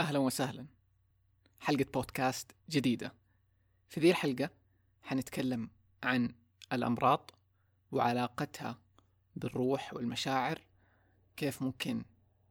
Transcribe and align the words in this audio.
أهلا 0.00 0.18
وسهلا. 0.18 0.66
حلقة 1.60 1.86
بودكاست 1.94 2.52
جديدة. 2.70 3.14
في 3.88 4.00
ذي 4.00 4.10
الحلقة 4.10 4.50
حنتكلم 5.02 5.70
عن 6.02 6.34
الأمراض 6.72 7.30
وعلاقتها 7.92 8.78
بالروح 9.36 9.94
والمشاعر 9.94 10.60
كيف 11.36 11.62
ممكن 11.62 12.04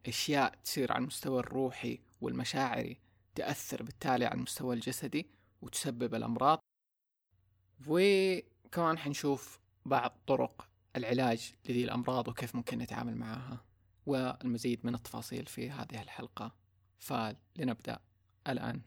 أشياء 0.07 0.55
تصير 0.63 0.91
على 0.91 1.01
المستوى 1.01 1.39
الروحي 1.39 1.99
والمشاعري 2.21 2.99
تأثر 3.35 3.83
بالتالي 3.83 4.25
على 4.25 4.35
المستوى 4.35 4.75
الجسدي 4.75 5.27
وتسبب 5.61 6.15
الأمراض. 6.15 6.59
وكمان 7.87 8.97
حنشوف 8.97 9.59
بعض 9.85 10.17
طرق 10.27 10.69
العلاج 10.95 11.53
لذي 11.69 11.83
الأمراض 11.83 12.27
وكيف 12.27 12.55
ممكن 12.55 12.77
نتعامل 12.77 13.17
معها 13.17 13.65
والمزيد 14.05 14.85
من 14.85 14.95
التفاصيل 14.95 15.45
في 15.45 15.71
هذه 15.71 16.01
الحلقة. 16.01 16.60
فلنبدأ 17.01 17.99
الآن. 18.47 18.81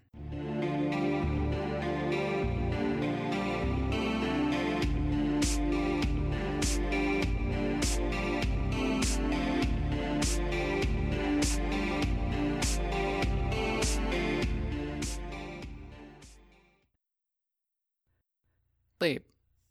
طيب 18.99 19.22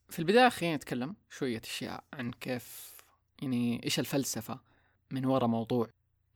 في 0.10 0.20
البداية 0.20 0.50
خلينا 0.50 0.76
نتكلم 0.76 1.16
شوية 1.30 1.62
أشياء 1.64 2.04
عن 2.14 2.32
كيف 2.32 2.94
يعني 3.42 3.84
إيش 3.84 4.00
الفلسفة 4.00 4.60
من 5.12 5.26
وراء 5.26 5.48
موضوع 5.48 5.90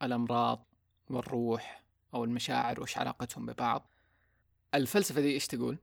الأمراض 0.03 0.65
والروح 1.09 1.86
أو 2.13 2.23
المشاعر 2.23 2.79
وإيش 2.79 2.97
علاقتهم 2.97 3.45
ببعض. 3.45 3.89
الفلسفة 4.73 5.21
دي 5.21 5.33
إيش 5.33 5.47
تقول؟ 5.47 5.77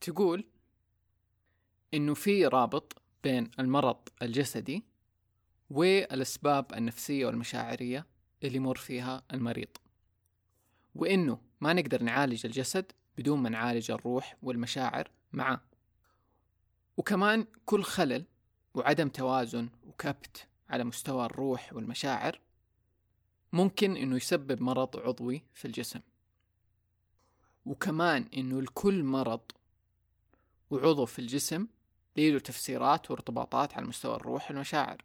تقول 0.00 0.44
إنه 1.94 2.14
في 2.14 2.46
رابط 2.46 3.02
بين 3.22 3.50
المرض 3.58 4.08
الجسدي 4.22 4.84
والأسباب 5.70 6.74
النفسية 6.74 7.26
والمشاعرية 7.26 8.06
اللي 8.42 8.56
يمر 8.56 8.76
فيها 8.76 9.22
المريض. 9.32 9.68
وإنه 10.94 11.38
ما 11.60 11.72
نقدر 11.72 12.02
نعالج 12.02 12.46
الجسد 12.46 12.92
بدون 13.18 13.38
ما 13.38 13.48
نعالج 13.48 13.90
الروح 13.90 14.36
والمشاعر 14.42 15.10
معه. 15.32 15.60
وكمان 16.96 17.46
كل 17.64 17.82
خلل 17.82 18.24
وعدم 18.74 19.08
توازن 19.08 19.68
وكبت 19.86 20.48
على 20.70 20.84
مستوى 20.84 21.26
الروح 21.26 21.72
والمشاعر 21.72 22.40
ممكن 23.54 23.96
إنه 23.96 24.16
يسبب 24.16 24.62
مرض 24.62 24.96
عضوي 24.96 25.42
في 25.52 25.64
الجسم. 25.64 26.00
وكمان 27.66 28.28
إنه 28.36 28.62
لكل 28.62 29.04
مرض 29.04 29.40
وعضو 30.70 31.06
في 31.06 31.18
الجسم 31.18 31.66
له 32.16 32.38
تفسيرات 32.38 33.10
وارتباطات 33.10 33.74
على 33.74 33.86
مستوى 33.86 34.16
الروح 34.16 34.50
والمشاعر. 34.50 35.04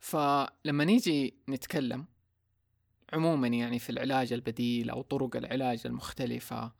فلما 0.00 0.84
نيجي 0.84 1.34
نتكلم 1.48 2.06
عموما 3.12 3.48
يعني 3.48 3.78
في 3.78 3.90
العلاج 3.90 4.32
البديل 4.32 4.90
أو 4.90 5.02
طرق 5.02 5.36
العلاج 5.36 5.82
المختلفة 5.84 6.72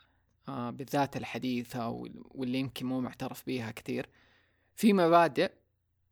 آه، 0.48 0.70
بالذات 0.70 1.16
الحديثة 1.16 1.88
واللي 1.88 2.58
يمكن 2.58 2.86
مو 2.86 3.00
معترف 3.00 3.46
بيها 3.46 3.70
كثير 3.70 4.08
في 4.74 4.92
مبادئ 4.92 5.52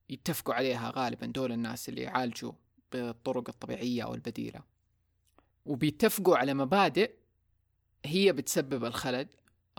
يتفقوا 0.09 0.55
عليها 0.55 0.93
غالبا 0.97 1.27
دول 1.27 1.53
الناس 1.53 1.89
اللي 1.89 2.03
يعالجوا 2.03 2.53
بالطرق 2.93 3.49
الطبيعية 3.49 4.05
أو 4.05 4.15
البديلة. 4.15 4.63
وبيتفقوا 5.67 6.37
على 6.37 6.55
مبادئ 6.55 7.15
هي 8.05 8.33
بتسبب 8.33 8.85
الخلل 8.85 9.29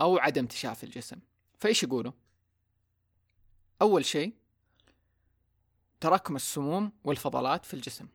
أو 0.00 0.18
عدم 0.18 0.46
تشافي 0.46 0.84
الجسم. 0.84 1.20
فإيش 1.58 1.82
يقولوا؟ 1.82 2.12
أول 3.82 4.04
شيء 4.04 4.32
تراكم 6.00 6.36
السموم 6.36 6.92
والفضلات 7.04 7.64
في 7.64 7.74
الجسم. 7.74 8.08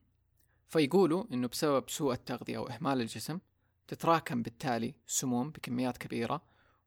فيقولوا 0.67 1.23
إنه 1.31 1.47
بسبب 1.47 1.89
سوء 1.89 2.13
التغذية 2.13 2.57
وإهمال 2.57 3.01
الجسم 3.01 3.39
تتراكم 3.87 4.41
بالتالي 4.41 4.95
سموم 5.05 5.51
بكميات 5.51 5.97
كبيرة 5.97 6.41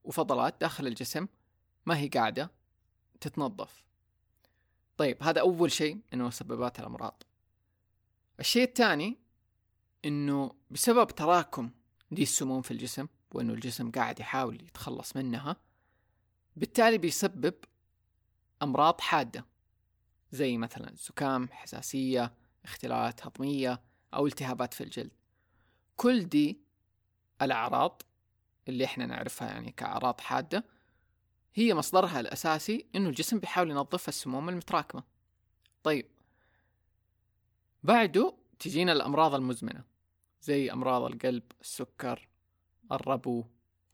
وفضلات 0.05 0.61
داخل 0.61 0.87
الجسم 0.87 1.27
ما 1.87 1.99
هي 1.99 2.09
قاعدة 2.09 2.51
تتنظف. 3.21 3.85
طيب 4.97 5.23
هذا 5.23 5.41
أول 5.41 5.73
شيء 5.73 6.01
إنه 6.15 6.27
مسببات 6.27 6.81
الأمراض. 6.81 7.23
الشيء 8.41 8.63
الثاني 8.63 9.19
إنه 10.05 10.53
بسبب 10.71 11.11
تراكم 11.11 11.71
دي 12.11 12.23
السموم 12.23 12.63
في 12.63 12.71
الجسم 12.71 13.07
وإنه 13.33 13.53
الجسم 13.53 13.91
قاعد 13.91 14.21
يحاول 14.21 14.55
يتخلص 14.55 15.17
منها 15.17 15.57
بالتالي 16.57 16.99
بيسبب 16.99 17.55
أمراض 18.63 19.01
حادة 19.01 19.47
زي 20.33 20.57
مثلا 20.59 20.95
زكام 20.97 21.49
حساسية 21.53 22.33
اختلالات 22.65 23.27
هضمية 23.27 23.81
أو 24.15 24.27
التهابات 24.27 24.75
في 24.75 24.85
الجلد. 24.85 25.11
كل 25.97 26.25
دي 26.25 26.61
الأعراض 27.43 28.03
اللي 28.69 28.85
إحنا 28.85 29.07
نعرفها 29.07 29.49
يعني 29.49 29.73
كأعراض 29.73 30.21
حادة 30.21 30.65
هي 31.55 31.75
مصدرها 31.75 32.21
الأساسي 32.21 32.87
إنه 32.95 33.09
الجسم 33.09 33.39
بيحاول 33.39 33.71
ينظف 33.71 34.09
السموم 34.09 34.49
المتراكمة. 34.49 35.03
طيب 35.83 36.07
بعده 37.83 38.35
تجينا 38.59 38.93
الأمراض 38.93 39.35
المزمنة 39.35 39.85
زي 40.43 40.73
أمراض 40.73 41.03
القلب 41.03 41.43
السكر 41.61 42.29
الربو 42.93 43.45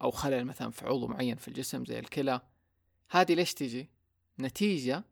أو 0.03 0.11
خلل 0.11 0.45
مثلا 0.45 0.71
في 0.71 0.87
عضو 0.87 1.07
معين 1.07 1.37
في 1.37 1.49
الجسم 1.49 1.85
زي 1.85 1.99
الكلى. 1.99 2.41
هذه 3.11 3.35
ليش 3.35 3.55
تجي؟ 3.55 3.91
نتيجة 4.39 5.05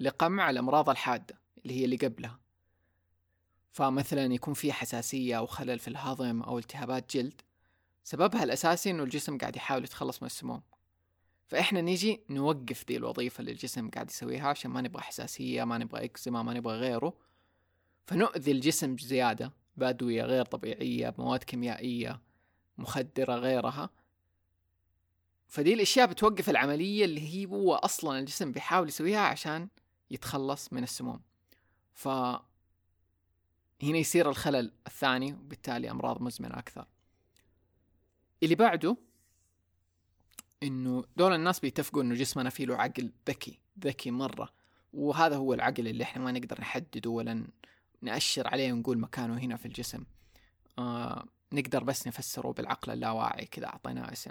لقمع 0.00 0.50
الأمراض 0.50 0.90
الحادة 0.90 1.40
اللي 1.62 1.80
هي 1.80 1.84
اللي 1.84 1.96
قبلها. 1.96 2.40
فمثلا 3.70 4.34
يكون 4.34 4.54
في 4.54 4.72
حساسية 4.72 5.38
أو 5.38 5.46
خلل 5.46 5.78
في 5.78 5.88
الهضم 5.88 6.42
أو 6.42 6.58
التهابات 6.58 7.16
جلد. 7.16 7.40
سببها 8.04 8.44
الأساسي 8.44 8.90
إنه 8.90 9.02
الجسم 9.02 9.38
قاعد 9.38 9.56
يحاول 9.56 9.84
يتخلص 9.84 10.22
من 10.22 10.26
السموم. 10.26 10.62
فإحنا 11.46 11.80
نيجي 11.80 12.20
نوقف 12.30 12.84
دي 12.88 12.96
الوظيفة 12.96 13.40
اللي 13.40 13.52
الجسم 13.52 13.90
قاعد 13.90 14.10
يسويها 14.10 14.48
عشان 14.48 14.70
ما 14.70 14.80
نبغى 14.80 15.02
حساسية 15.02 15.64
ما 15.64 15.78
نبغى 15.78 16.04
إكزيما 16.04 16.42
ما 16.42 16.54
نبغى 16.54 16.76
غيره. 16.76 17.16
فنؤذي 18.06 18.52
الجسم 18.52 18.94
بزيادة 18.96 19.52
بأدوية 19.76 20.22
غير 20.22 20.44
طبيعية 20.44 21.10
بمواد 21.10 21.44
كيميائية 21.44 22.20
مخدرة 22.78 23.34
غيرها. 23.34 23.90
فدي 25.48 25.74
الأشياء 25.74 26.06
بتوقف 26.06 26.50
العملية 26.50 27.04
اللي 27.04 27.20
هي 27.20 27.46
هو 27.46 27.74
أصلا 27.74 28.18
الجسم 28.18 28.52
بيحاول 28.52 28.88
يسويها 28.88 29.20
عشان 29.20 29.68
يتخلص 30.10 30.72
من 30.72 30.82
السموم. 30.82 31.20
ف 31.92 32.08
هنا 33.82 33.98
يصير 33.98 34.28
الخلل 34.28 34.72
الثاني 34.86 35.32
وبالتالي 35.32 35.90
أمراض 35.90 36.22
مزمنة 36.22 36.58
أكثر. 36.58 36.86
اللي 38.42 38.54
بعده 38.54 38.96
إنه 40.62 41.04
دول 41.16 41.32
الناس 41.34 41.60
بيتفقوا 41.60 42.02
إنه 42.02 42.14
جسمنا 42.14 42.50
فيه 42.50 42.66
له 42.66 42.76
عقل 42.76 43.12
ذكي 43.28 43.58
ذكي 43.80 44.10
مرة. 44.10 44.48
وهذا 44.92 45.36
هو 45.36 45.54
العقل 45.54 45.88
اللي 45.88 46.04
إحنا 46.04 46.24
ما 46.24 46.32
نقدر 46.32 46.60
نحدده 46.60 47.10
ولا 47.10 47.46
نأشر 48.02 48.48
عليه 48.48 48.72
ونقول 48.72 48.98
مكانه 48.98 49.38
هنا 49.38 49.56
في 49.56 49.66
الجسم. 49.66 50.04
آه 50.78 51.24
نقدر 51.52 51.84
بس 51.84 52.06
نفسره 52.06 52.52
بالعقل 52.52 52.92
اللاواعي 52.92 53.46
كذا 53.46 53.66
أعطيناه 53.66 54.12
اسم. 54.12 54.30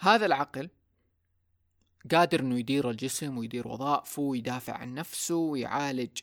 هذا 0.00 0.26
العقل 0.26 0.70
قادر 2.10 2.40
إنه 2.40 2.58
يدير 2.58 2.90
الجسم 2.90 3.38
ويدير 3.38 3.68
وظائفه 3.68 4.22
ويدافع 4.22 4.72
عن 4.72 4.94
نفسه 4.94 5.34
ويعالج 5.34 6.18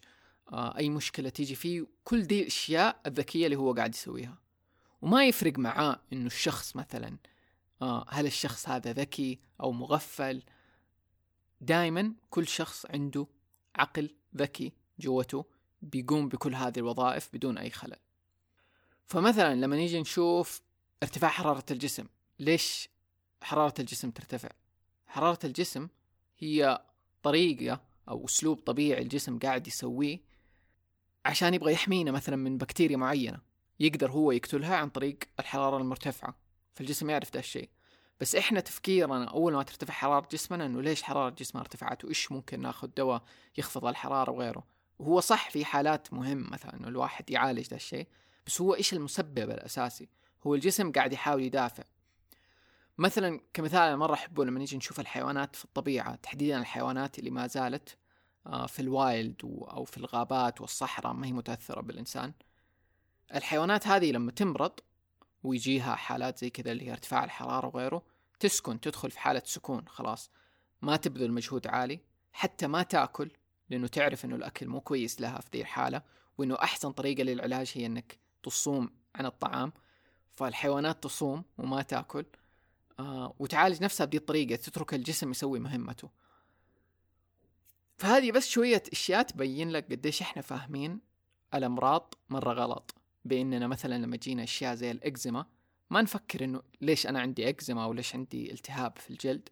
آه 0.51 0.77
أي 0.77 0.89
مشكلة 0.89 1.29
تيجي 1.29 1.55
فيه 1.55 1.85
كل 2.03 2.23
دي 2.23 2.41
الأشياء 2.41 2.99
الذكية 3.05 3.45
اللي 3.45 3.55
هو 3.57 3.73
قاعد 3.73 3.93
يسويها. 3.95 4.37
وما 5.01 5.25
يفرق 5.25 5.59
معاه 5.59 6.01
إنه 6.13 6.25
الشخص 6.25 6.75
مثلا 6.75 7.17
آه 7.81 8.05
هل 8.09 8.25
الشخص 8.25 8.69
هذا 8.69 8.93
ذكي 8.93 9.39
أو 9.61 9.71
مغفل. 9.71 10.43
دائما 11.61 12.13
كل 12.29 12.47
شخص 12.47 12.85
عنده 12.85 13.27
عقل 13.75 14.15
ذكي 14.37 14.73
جوته 14.99 15.45
بيقوم 15.81 16.29
بكل 16.29 16.55
هذه 16.55 16.79
الوظائف 16.79 17.29
بدون 17.33 17.57
أي 17.57 17.69
خلل. 17.69 17.99
فمثلا 19.05 19.55
لما 19.55 19.75
نيجي 19.75 20.01
نشوف 20.01 20.61
ارتفاع 21.03 21.29
حرارة 21.29 21.65
الجسم 21.71 22.05
ليش 22.39 22.89
حرارة 23.41 23.73
الجسم 23.79 24.11
ترتفع؟ 24.11 24.49
حرارة 25.07 25.39
الجسم 25.43 25.87
هي 26.37 26.81
طريقة 27.23 27.81
أو 28.09 28.25
أسلوب 28.25 28.57
طبيعي 28.57 29.01
الجسم 29.01 29.39
قاعد 29.39 29.67
يسويه 29.67 30.19
عشان 31.25 31.53
يبغى 31.53 31.73
يحمينا 31.73 32.11
مثلا 32.11 32.35
من 32.35 32.57
بكتيريا 32.57 32.97
معينة. 32.97 33.39
يقدر 33.79 34.11
هو 34.11 34.31
يقتلها 34.31 34.75
عن 34.75 34.89
طريق 34.89 35.19
الحرارة 35.39 35.77
المرتفعة. 35.77 36.35
فالجسم 36.75 37.09
يعرف 37.09 37.33
ده 37.33 37.39
الشيء. 37.39 37.69
بس 38.19 38.35
إحنا 38.35 38.59
تفكيرنا 38.59 39.25
أول 39.25 39.53
ما 39.53 39.63
ترتفع 39.63 39.93
حرارة 39.93 40.27
جسمنا 40.31 40.65
إنه 40.65 40.81
ليش 40.81 41.03
حرارة 41.03 41.29
جسمنا 41.29 41.61
ارتفعت؟ 41.61 42.05
وإيش 42.05 42.31
ممكن 42.31 42.61
ناخذ 42.61 42.87
دواء 42.87 43.23
يخفض 43.57 43.85
الحرارة 43.85 44.31
وغيره؟ 44.31 44.63
وهو 44.99 45.19
صح 45.19 45.49
في 45.49 45.65
حالات 45.65 46.13
مهم 46.13 46.49
مثلا 46.51 46.73
إنه 46.73 46.87
الواحد 46.87 47.31
يعالج 47.31 47.67
ده 47.67 47.75
الشيء 47.75 48.07
بس 48.47 48.61
هو 48.61 48.75
إيش 48.75 48.93
المسبب 48.93 49.51
الأساسي؟ 49.51 50.09
هو 50.47 50.55
الجسم 50.55 50.91
قاعد 50.91 51.13
يحاول 51.13 51.43
يدافع. 51.43 51.83
مثلا 52.97 53.39
كمثال 53.53 53.79
أنا 53.79 53.95
مرة 53.95 54.13
أحبه 54.13 54.45
لما 54.45 54.59
نيجي 54.59 54.77
نشوف 54.77 54.99
الحيوانات 54.99 55.55
في 55.55 55.65
الطبيعة 55.65 56.15
تحديدا 56.15 56.57
الحيوانات 56.57 57.19
اللي 57.19 57.29
ما 57.29 57.47
زالت 57.47 57.97
آه، 58.47 58.65
في 58.65 58.81
الوايلد 58.81 59.41
أو 59.43 59.83
في 59.83 59.97
الغابات 59.97 60.61
والصحراء 60.61 61.13
ما 61.13 61.27
هي 61.27 61.33
متأثرة 61.33 61.81
بالإنسان. 61.81 62.33
الحيوانات 63.35 63.87
هذه 63.87 64.11
لما 64.11 64.31
تمرض 64.31 64.79
ويجيها 65.43 65.95
حالات 65.95 66.37
زي 66.37 66.49
كذا 66.49 66.71
اللي 66.71 66.87
هي 66.87 66.91
ارتفاع 66.91 67.23
الحرارة 67.23 67.67
وغيره 67.67 68.03
تسكن 68.39 68.79
تدخل 68.79 69.11
في 69.11 69.19
حالة 69.19 69.41
سكون 69.45 69.87
خلاص. 69.87 70.31
ما 70.81 70.95
تبذل 70.95 71.31
مجهود 71.31 71.67
عالي 71.67 71.99
حتى 72.33 72.67
ما 72.67 72.83
تأكل 72.83 73.31
لأنه 73.69 73.87
تعرف 73.87 74.25
إنه 74.25 74.35
الأكل 74.35 74.67
مو 74.67 74.81
كويس 74.81 75.21
لها 75.21 75.39
في 75.41 75.49
ذي 75.53 75.61
الحالة 75.61 76.01
وإنه 76.37 76.55
أحسن 76.55 76.91
طريقة 76.91 77.23
للعلاج 77.23 77.71
هي 77.75 77.85
إنك 77.85 78.19
تصوم 78.43 78.89
عن 79.15 79.25
الطعام. 79.25 79.73
فالحيوانات 80.35 81.03
تصوم 81.03 81.43
وما 81.57 81.81
تأكل 81.81 82.25
آه 82.99 83.35
وتعالج 83.39 83.83
نفسها 83.83 84.05
بهذه 84.05 84.17
الطريقة 84.17 84.55
تترك 84.55 84.93
الجسم 84.93 85.31
يسوي 85.31 85.59
مهمته. 85.59 86.09
فهذه 87.97 88.31
بس 88.31 88.49
شوية 88.49 88.83
أشياء 88.91 89.21
تبين 89.21 89.69
لك 89.69 89.91
قديش 89.91 90.21
إحنا 90.21 90.41
فاهمين 90.41 90.99
الأمراض 91.53 92.13
مرة 92.29 92.53
غلط. 92.53 92.95
بإننا 93.25 93.67
مثلا 93.67 93.97
لما 93.97 94.17
جينا 94.17 94.43
أشياء 94.43 94.75
زي 94.75 94.91
الإكزيما 94.91 95.45
ما 95.89 96.01
نفكر 96.01 96.43
إنه 96.43 96.61
ليش 96.81 97.07
أنا 97.07 97.19
عندي 97.19 97.49
إكزيما 97.49 97.83
أو 97.83 97.93
ليش 97.93 98.15
عندي 98.15 98.51
التهاب 98.51 98.97
في 98.97 99.09
الجلد. 99.09 99.49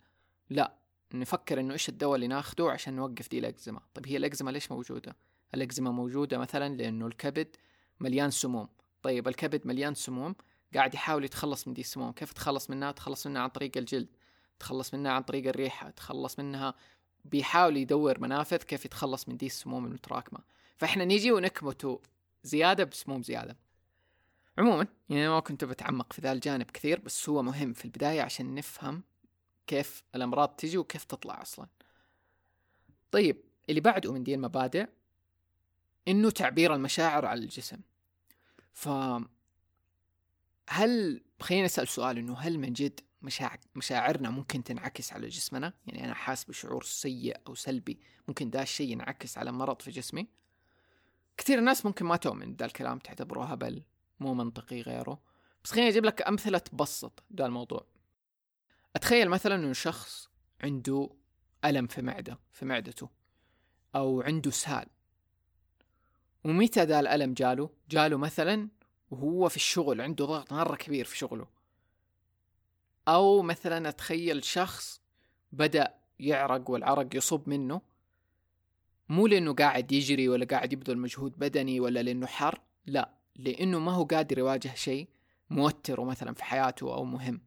لا 0.50 0.74
نفكر 1.20 1.60
إنه 1.60 1.74
إيش 1.74 1.90
الدواء 1.90 2.16
اللي 2.16 2.28
ناخده 2.28 2.72
عشان 2.72 2.96
نوقف 2.96 3.30
دي 3.30 3.40
الإكزيما. 3.40 3.82
طيب 3.94 4.08
هي 4.08 4.18
الإكزيما 4.18 4.52
ليش 4.52 4.72
موجودة؟ 4.72 5.16
الإكزيما 5.54 5.92
موجودة 5.92 6.38
مثلا 6.38 6.76
لأنه 6.76 7.08
الكبد 7.08 7.56
مليان 8.00 8.32
سموم. 8.32 8.68
طيب 9.02 9.28
الكبد 9.28 9.68
مليان 9.68 9.94
سموم 9.94 10.36
قاعد 10.76 10.94
يحاول 10.94 11.26
يتخلص 11.26 11.68
من 11.68 11.74
دي 11.74 11.82
السموم. 11.82 12.12
كيف 12.12 12.34
تخلص 12.34 12.70
منها؟ 12.70 12.92
تخلص 12.92 13.28
منها 13.28 13.42
عن 13.42 13.50
طريق 13.50 13.78
الجلد 13.78 14.08
تخلص 14.60 14.94
منها 14.94 15.12
عن 15.12 15.22
طريق 15.22 15.48
الريحة 15.48 15.90
تخلص 15.90 16.40
منها 16.40 16.74
بيحاول 17.26 17.78
يدور 17.78 18.20
منافذ 18.20 18.58
كيف 18.58 18.86
يتخلص 18.86 19.30
من 19.30 19.38
دي 19.38 19.46
السموم 19.46 19.86
المتراكمة. 19.86 20.40
فإحنا 20.78 21.06
نيجي 21.06 21.32
ونكمته 21.32 22.02
زيادة 22.44 22.84
بسموم 22.84 23.24
زيادة. 23.24 23.58
عموما 24.58 24.88
يعني 25.10 25.30
ما 25.30 25.40
كنت 25.40 25.64
بتعمق 25.64 26.14
في 26.14 26.22
ذا 26.22 26.32
الجانب 26.32 26.72
كثير 26.72 27.00
بس 27.00 27.30
هو 27.30 27.42
مهم 27.42 27.74
في 27.74 27.86
البداية 27.86 28.22
عشان 28.22 28.56
نفهم 28.56 29.04
كيف 29.68 30.04
الأمراض 30.16 30.50
تجي 30.50 30.78
وكيف 30.78 31.04
تطلع 31.04 31.42
أصلا. 31.42 31.68
طيب 33.12 33.44
اللي 33.70 33.82
بعده 33.82 34.14
من 34.14 34.24
دي 34.24 34.36
المبادئ 34.36 34.88
إنه 36.08 36.30
تعبير 36.30 36.76
المشاعر 36.76 37.26
على 37.26 37.40
الجسم. 37.40 37.80
ف 38.74 38.90
هل 40.70 41.24
خلينا 41.42 41.66
نسال 41.66 41.88
سؤال 41.88 42.18
إنه 42.18 42.38
هل 42.38 42.60
من 42.60 42.74
جد 42.74 43.00
مشاعر 43.22 43.60
مشاعرنا 43.76 44.30
ممكن 44.30 44.64
تنعكس 44.64 45.14
على 45.14 45.28
جسمنا؟ 45.28 45.74
يعني 45.88 46.06
أنا 46.06 46.14
حاسس 46.14 46.44
بشعور 46.44 46.84
سيء 46.84 47.38
أو 47.48 47.56
سلبي 47.56 48.00
ممكن 48.28 48.50
ده 48.50 48.62
الشيء 48.62 48.92
ينعكس 48.92 49.38
على 49.38 49.52
مرض 49.52 49.82
في 49.82 49.92
جسمي؟ 49.92 50.28
كثير 51.38 51.60
ناس 51.60 51.86
ممكن 51.86 52.06
ما 52.06 52.16
تؤمن 52.16 52.56
ده 52.56 52.66
الكلام 52.66 53.00
تعتبره 53.00 53.44
هبل 53.44 53.84
مو 54.20 54.34
منطقي 54.34 54.82
غيره. 54.82 55.22
بس 55.64 55.72
خليني 55.72 55.90
أجيب 55.90 56.06
لك 56.06 56.22
أمثلة 56.22 56.58
تبسط 56.58 57.24
ده 57.30 57.46
الموضوع. 57.46 57.86
أتخيل 58.96 59.30
مثلا 59.30 59.56
إنه 59.56 59.74
شخص 59.74 60.30
عنده 60.62 61.10
ألم 61.66 61.88
في 61.88 62.02
معده 62.02 62.40
في 62.52 62.66
معدته 62.66 63.10
أو 63.96 64.22
عنده 64.22 64.50
اسهال 64.50 64.88
ومتى 66.44 66.84
ذا 66.84 67.00
الألم 67.00 67.34
جاله؟ 67.34 67.70
جاله 67.90 68.18
مثلا 68.18 68.70
وهو 69.12 69.50
في 69.50 69.56
الشغل 69.56 70.02
عنده 70.02 70.26
ضغط 70.26 70.54
مرة 70.54 70.76
كبير 70.76 71.06
في 71.06 71.18
شغله. 71.18 71.48
أو 73.08 73.42
مثلا 73.42 73.90
أتخيل 73.90 74.44
شخص 74.44 75.02
بدأ 75.52 75.94
يعرق 76.20 76.70
والعرق 76.70 77.16
يصب 77.16 77.50
منه 77.50 77.82
مو 79.10 79.28
لأنه 79.28 79.54
قاعد 79.54 79.92
يجري 79.92 80.30
ولا 80.30 80.46
قاعد 80.46 80.74
يبذل 80.74 80.98
مجهود 80.98 81.40
بدني 81.40 81.80
ولا 81.80 82.04
لأنه 82.04 82.28
حر 82.28 82.60
لا 82.86 83.14
لأنه 83.36 83.80
ما 83.80 83.92
هو 83.92 84.04
قادر 84.04 84.38
يواجه 84.38 84.74
شيء 84.76 85.10
موتره 85.50 86.04
مثلا 86.04 86.34
في 86.34 86.44
حياته 86.44 86.94
أو 86.94 87.06
مهم. 87.06 87.42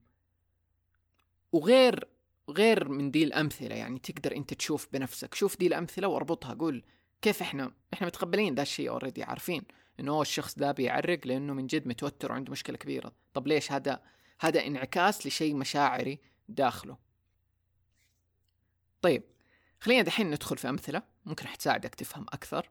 وغير 1.57 2.09
غير 2.51 2.89
من 2.89 3.11
دي 3.11 3.25
الأمثلة 3.25 3.75
يعني 3.75 3.99
تقدر 3.99 4.37
أنت 4.37 4.55
تشوف 4.55 4.89
بنفسك. 4.93 5.35
شوف 5.35 5.59
دي 5.59 5.67
الأمثلة 5.67 6.09
وأربطها 6.09 6.55
قول 6.55 6.85
كيف 7.23 7.43
إحنا 7.43 7.73
إحنا 7.95 8.07
متقبلين 8.07 8.55
ذا 8.55 8.63
الشيء 8.63 8.91
already 8.91 9.23
عارفين 9.23 9.63
هو 10.01 10.23
الشخص 10.23 10.55
ده 10.59 10.73
بيعرق 10.73 11.27
لأنه 11.27 11.53
من 11.53 11.67
جد 11.67 11.89
متوتر 11.89 12.33
وعنده 12.33 12.53
مشكلة 12.53 12.77
كبيرة. 12.77 13.13
طب 13.35 13.47
ليش 13.47 13.73
هذا 13.73 14.03
هذا 14.41 14.67
انعكاس 14.67 15.27
لشيء 15.27 15.55
مشاعري 15.55 16.19
داخله؟ 16.49 16.97
طيب 19.03 19.23
خلينا 19.81 20.03
دحين 20.03 20.31
ندخل 20.31 20.59
في 20.59 20.69
أمثلة. 20.69 21.03
ممكن 21.25 21.47
حتساعدك 21.47 21.95
تفهم 21.95 22.27
أكثر. 22.33 22.71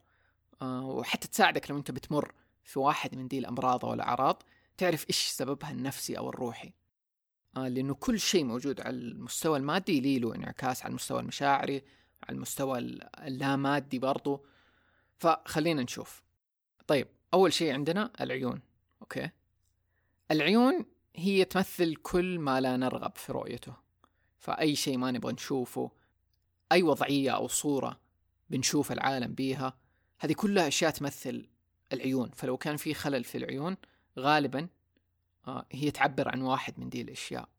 أه 0.62 0.86
وحتى 0.86 1.28
تساعدك 1.28 1.72
لو 1.72 1.78
أنت 1.78 1.92
بتمر 1.92 2.34
في 2.64 2.80
واحد 2.80 3.16
من 3.16 3.28
دي 3.28 3.40
الأمراض 3.40 3.86
أو 3.86 3.94
الأعراض 3.94 4.44
تعرف 4.78 5.06
إيش 5.10 5.28
سببها 5.28 5.72
النفسي 5.72 6.18
أو 6.18 6.30
الروحي. 6.30 6.74
آه 7.58 7.68
لأنه 7.68 7.94
كل 7.94 8.20
شيء 8.20 8.44
موجود 8.44 8.82
على 8.82 8.96
المستوى 8.96 9.58
المادي 9.58 10.20
له 10.20 10.36
انعكاس 10.36 10.84
على 10.84 10.90
المستوى 10.90 11.20
المشاعري 11.20 11.82
على 12.24 12.36
المستوى 12.36 12.80
اللامادي 13.18 14.00
برضو. 14.00 14.46
فخلينا 15.18 15.84
نشوف. 15.84 16.24
طيب 16.88 17.08
أول 17.34 17.54
شيء 17.54 17.74
عندنا 17.74 18.12
العيون 18.22 18.62
أوكي. 19.02 19.30
العيون 20.32 20.86
هي 21.16 21.46
تمثل 21.46 21.96
كل 21.96 22.40
ما 22.40 22.62
لا 22.62 22.78
نرغب 22.78 23.16
في 23.16 23.32
رؤيته. 23.32 23.74
فأي 24.38 24.76
شيء 24.76 24.98
ما 24.98 25.12
نبغى 25.12 25.34
نشوفه 25.34 25.92
أي 26.72 26.84
وضعية 26.84 27.32
أو 27.32 27.48
صورة 27.48 28.00
بنشوف 28.50 28.92
العالم 28.92 29.34
بيها 29.34 29.78
هذه 30.20 30.34
كلها 30.34 30.68
أشياء 30.68 30.92
تمثل 30.92 31.50
العيون. 31.94 32.30
فلو 32.30 32.58
كان 32.58 32.78
في 32.78 32.94
خلل 32.94 33.24
في 33.24 33.38
العيون 33.38 33.78
غالبا 34.20 34.68
هي 35.72 35.92
تعبر 35.92 36.30
عن 36.30 36.42
واحد 36.42 36.80
من 36.80 36.90
دي 36.90 37.02
الأشياء. 37.02 37.50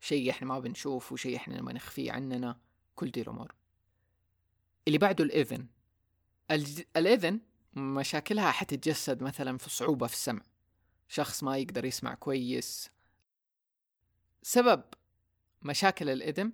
شيء 0.00 0.30
إحنا 0.30 0.48
ما 0.48 0.58
بنشوفه 0.58 1.16
شيء 1.16 1.36
إحنا 1.36 1.62
ما 1.62 1.72
نخفيه 1.72 2.12
عننا 2.12 2.60
كل 2.94 3.10
دي 3.10 3.20
الأمور. 3.20 3.54
اللي 4.88 4.98
بعده 4.98 5.24
الإذن. 5.24 5.66
الإذن 6.96 7.40
مشاكلها 7.74 8.50
حتتجسد 8.50 9.22
مثلا 9.22 9.58
في 9.58 9.70
صعوبة 9.70 10.06
في 10.06 10.14
السمع. 10.14 10.42
شخص 11.08 11.42
ما 11.42 11.56
يقدر 11.56 11.84
يسمع 11.84 12.14
كويس. 12.14 12.90
سبب 14.42 14.84
مشاكل 15.62 16.10
الإذن 16.10 16.52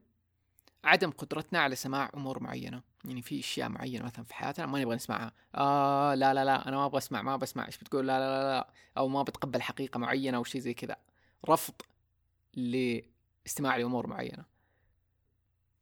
عدم 0.84 1.10
قدرتنا 1.10 1.60
على 1.60 1.76
سماع 1.76 2.10
أمور 2.14 2.42
معينة. 2.42 2.82
يعني 3.04 3.22
في 3.22 3.40
أشياء 3.40 3.68
معينة 3.68 4.04
مثلا 4.04 4.24
في 4.24 4.34
حياتنا 4.34 4.66
ما 4.66 4.80
نبغى 4.80 4.94
نسمعها. 4.94 5.32
آه 5.54 6.14
لا 6.14 6.34
لا 6.34 6.44
لا 6.44 6.68
أنا 6.68 6.76
ما 6.76 6.86
أبغى 6.86 6.98
أسمع 6.98 7.22
ما 7.22 7.36
بسمع 7.36 7.66
إيش 7.66 7.78
بتقول؟ 7.78 8.06
لا 8.06 8.18
لا 8.18 8.42
لا, 8.42 8.58
لا. 8.58 8.70
أو 8.98 9.08
ما 9.08 9.22
بتقبل 9.22 9.62
حقيقة 9.62 9.98
معينة 9.98 10.36
أو 10.36 10.44
شيء 10.44 10.60
زي 10.60 10.74
كذا. 10.74 10.96
رفض 11.48 11.74
لاستماع 12.54 13.76
لأمور 13.76 14.06
معينة. 14.06 14.44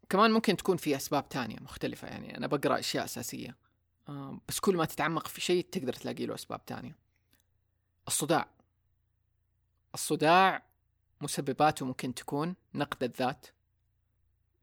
كمان 0.09 0.31
ممكن 0.31 0.57
تكون 0.57 0.77
في 0.77 0.97
أسباب 0.97 1.29
تانية 1.29 1.57
مختلفة. 1.61 2.09
يعني 2.09 2.37
أنا 2.37 2.47
بقرأ 2.47 2.79
أشياء 2.79 3.05
أساسية. 3.05 3.57
آه 4.09 4.41
بس 4.49 4.61
كل 4.61 4.77
ما 4.77 4.85
تتعمق 4.85 5.27
في 5.27 5.41
شيء 5.41 5.67
تقدر 5.73 5.93
تلاقي 5.93 6.27
له 6.27 6.35
أسباب 6.35 6.67
تانية. 6.67 6.97
الصداع. 8.09 8.49
الصداع 9.95 10.63
مسبباته 11.21 11.87
ممكن 11.87 12.15
تكون 12.15 12.55
نقد 12.75 13.03
الذات. 13.03 13.47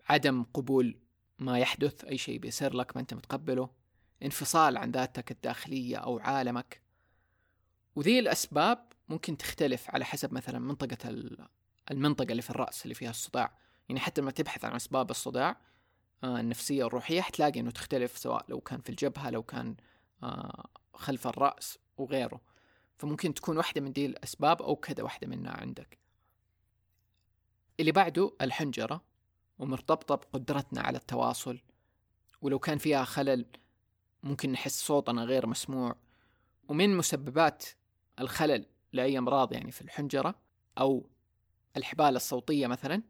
عدم 0.09 0.43
قبول 0.43 0.99
ما 1.39 1.59
يحدث 1.59 2.05
أي 2.05 2.17
شيء 2.17 2.39
بيصير 2.39 2.73
لك 2.73 2.95
ما 2.95 3.01
أنت 3.01 3.13
متقبله 3.13 3.69
انفصال 4.23 4.77
عن 4.77 4.91
ذاتك 4.91 5.31
الداخلية 5.31 5.97
أو 5.97 6.19
عالمك. 6.19 6.81
وذي 7.95 8.19
الأسباب 8.19 8.93
ممكن 9.09 9.37
تختلف 9.37 9.89
على 9.89 10.05
حسب 10.05 10.33
مثلا 10.33 10.59
منطقة 10.59 11.09
المنطقة 11.91 12.31
اللي 12.31 12.41
في 12.41 12.49
الرأس 12.49 12.83
اللي 12.83 12.95
فيها 12.95 13.09
الصداع. 13.09 13.57
يعني 13.89 13.99
حتى 13.99 14.21
لما 14.21 14.31
تبحث 14.31 14.65
عن 14.65 14.75
أسباب 14.75 15.09
الصداع 15.09 15.61
آه، 16.23 16.39
النفسية 16.39 16.83
والروحية 16.83 17.21
حتلاقي 17.21 17.59
أنه 17.59 17.71
تختلف 17.71 18.17
سواء 18.17 18.45
لو 18.49 18.61
كان 18.61 18.81
في 18.81 18.89
الجبهة 18.89 19.29
لو 19.29 19.43
كان 19.43 19.75
آه، 20.23 20.69
خلف 20.93 21.27
الرأس 21.27 21.79
وغيره. 21.97 22.41
فممكن 22.97 23.33
تكون 23.33 23.57
واحدة 23.57 23.81
من 23.81 23.93
دي 23.93 24.05
الأسباب 24.05 24.61
أو 24.61 24.75
كذا 24.75 25.03
واحدة 25.03 25.27
منها 25.27 25.51
عندك. 25.51 25.99
اللي 27.79 27.91
بعده 27.91 28.35
الحنجرة. 28.41 29.08
ومرتبطة 29.59 30.15
بقدرتنا 30.15 30.81
على 30.81 30.97
التواصل. 30.97 31.59
ولو 32.41 32.59
كان 32.59 32.77
فيها 32.77 33.03
خلل 33.03 33.45
ممكن 34.23 34.51
نحس 34.51 34.81
صوتنا 34.81 35.23
غير 35.23 35.47
مسموع. 35.47 35.95
ومن 36.67 36.97
مسببات 36.97 37.65
الخلل 38.19 38.65
لأي 38.93 39.17
أمراض 39.17 39.53
يعني 39.53 39.71
في 39.71 39.81
الحنجرة 39.81 40.35
أو 40.77 41.09
الحبال 41.77 42.15
الصوتية 42.15 42.67
مثلا 42.67 43.03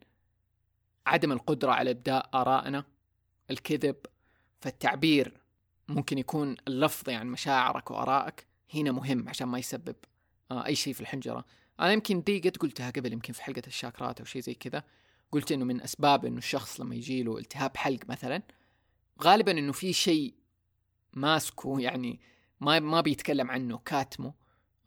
عدم 1.05 1.31
القدرة 1.31 1.71
على 1.71 1.91
إبداء 1.91 2.29
آرائنا 2.33 2.85
الكذب. 3.51 3.95
فالتعبير 4.61 5.41
ممكن 5.87 6.17
يكون 6.17 6.55
اللفظي 6.67 7.13
عن 7.13 7.27
مشاعرك 7.27 7.91
وآرائك 7.91 8.47
هنا 8.73 8.91
مهم 8.91 9.29
عشان 9.29 9.47
ما 9.47 9.59
يسبب 9.59 9.95
آه 10.51 10.65
أي 10.65 10.75
شيء 10.75 10.93
في 10.93 11.01
الحنجرة. 11.01 11.45
أنا 11.79 11.91
يمكن 11.91 12.21
دي 12.21 12.39
قد 12.39 12.57
قلتها 12.57 12.89
قبل 12.89 13.13
يمكن 13.13 13.33
في 13.33 13.43
حلقة 13.43 13.61
الشاكرات 13.67 14.19
أو 14.19 14.25
شيء 14.25 14.41
زي 14.41 14.53
كذا. 14.53 14.83
قلت 15.31 15.51
إنه 15.51 15.65
من 15.65 15.81
أسباب 15.81 16.25
إنه 16.25 16.37
الشخص 16.37 16.79
لما 16.79 16.95
يجي 16.95 17.23
له 17.23 17.37
التهاب 17.37 17.77
حلق 17.77 17.99
مثلا 18.09 18.41
غالبا 19.23 19.51
إنه 19.51 19.71
في 19.71 19.93
شيء 19.93 20.33
ماسكه 21.13 21.79
يعني 21.79 22.19
ما 22.59 22.79
ما 22.79 23.01
بيتكلم 23.01 23.51
عنه 23.51 23.77
كاتمه 23.77 24.33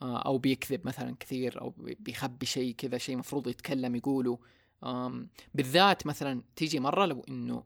آه، 0.02 0.18
أو 0.22 0.38
بيكذب 0.38 0.87
مثلا 0.87 1.16
كثير 1.20 1.61
أو 1.61 1.75
بيخبي 1.76 2.46
شيء 2.46 2.75
كذا 2.75 2.99
شيء 2.99 3.16
مفروض 3.16 3.49
يتكلم 3.49 3.96
يقوله. 3.96 4.38
بالذات 5.54 6.06
مثلا 6.06 6.42
تيجي 6.56 6.80
مرة 6.80 7.06
لو 7.06 7.25
إنه 7.28 7.64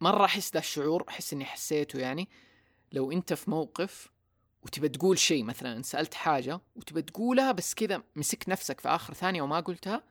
مرة 0.00 0.24
أحس 0.24 0.52
ذا 0.52 0.58
الشعور 0.58 1.04
أحس 1.08 1.32
إني 1.32 1.44
حسيته 1.44 1.98
يعني. 1.98 2.28
لو 2.92 3.12
أنت 3.12 3.32
في 3.32 3.50
موقف 3.50 4.12
وتبى 4.62 4.88
تقول 4.88 5.18
شيء 5.18 5.44
مثلا 5.44 5.82
سألت 5.82 6.14
حاجة 6.14 6.60
وتبى 6.76 7.02
تقولها 7.02 7.52
بس 7.52 7.74
كذا 7.74 8.02
مسكت 8.16 8.48
نفسك 8.48 8.80
في 8.80 8.88
آخر 8.88 9.14
ثانية 9.14 9.42
وما 9.42 9.60
قلتها 9.60 10.02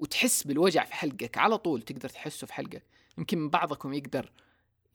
وتحس 0.00 0.42
بالوجع 0.42 0.84
في 0.84 0.94
حلقك 0.94 1.38
على 1.38 1.58
طول 1.58 1.82
تقدر 1.82 2.08
تحسه 2.08 2.46
في 2.46 2.52
حلقك. 2.52 2.82
يمكن 3.18 3.48
بعضكم 3.48 3.92
يقدر 3.92 4.32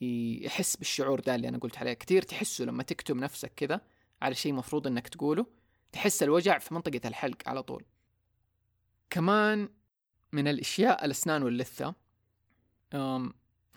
يحس 0.02 0.76
بالشعور 0.76 1.20
ده 1.20 1.36
اللي 1.36 1.48
أنا 1.48 1.58
قلت 1.58 1.78
عليه. 1.78 1.94
كثير 1.94 2.22
تحسه 2.22 2.66
لما 2.66 2.84
تكتم 2.84 3.20
نفسك 3.20 3.52
كذا 3.56 3.82
على 4.22 4.36
شيء 4.36 4.54
مفروض 4.54 4.88
إنك 4.88 5.08
تقوله 5.08 5.46
تحس 5.92 6.24
الوجع 6.24 6.58
في 6.58 6.74
منطقة 6.74 7.02
الحلق 7.06 7.38
على 7.50 7.64
طول. 7.64 7.84
كمان 9.10 9.70
من 10.32 10.48
الأشياء 10.48 11.06
الأسنان 11.06 11.44
واللثة 11.44 11.96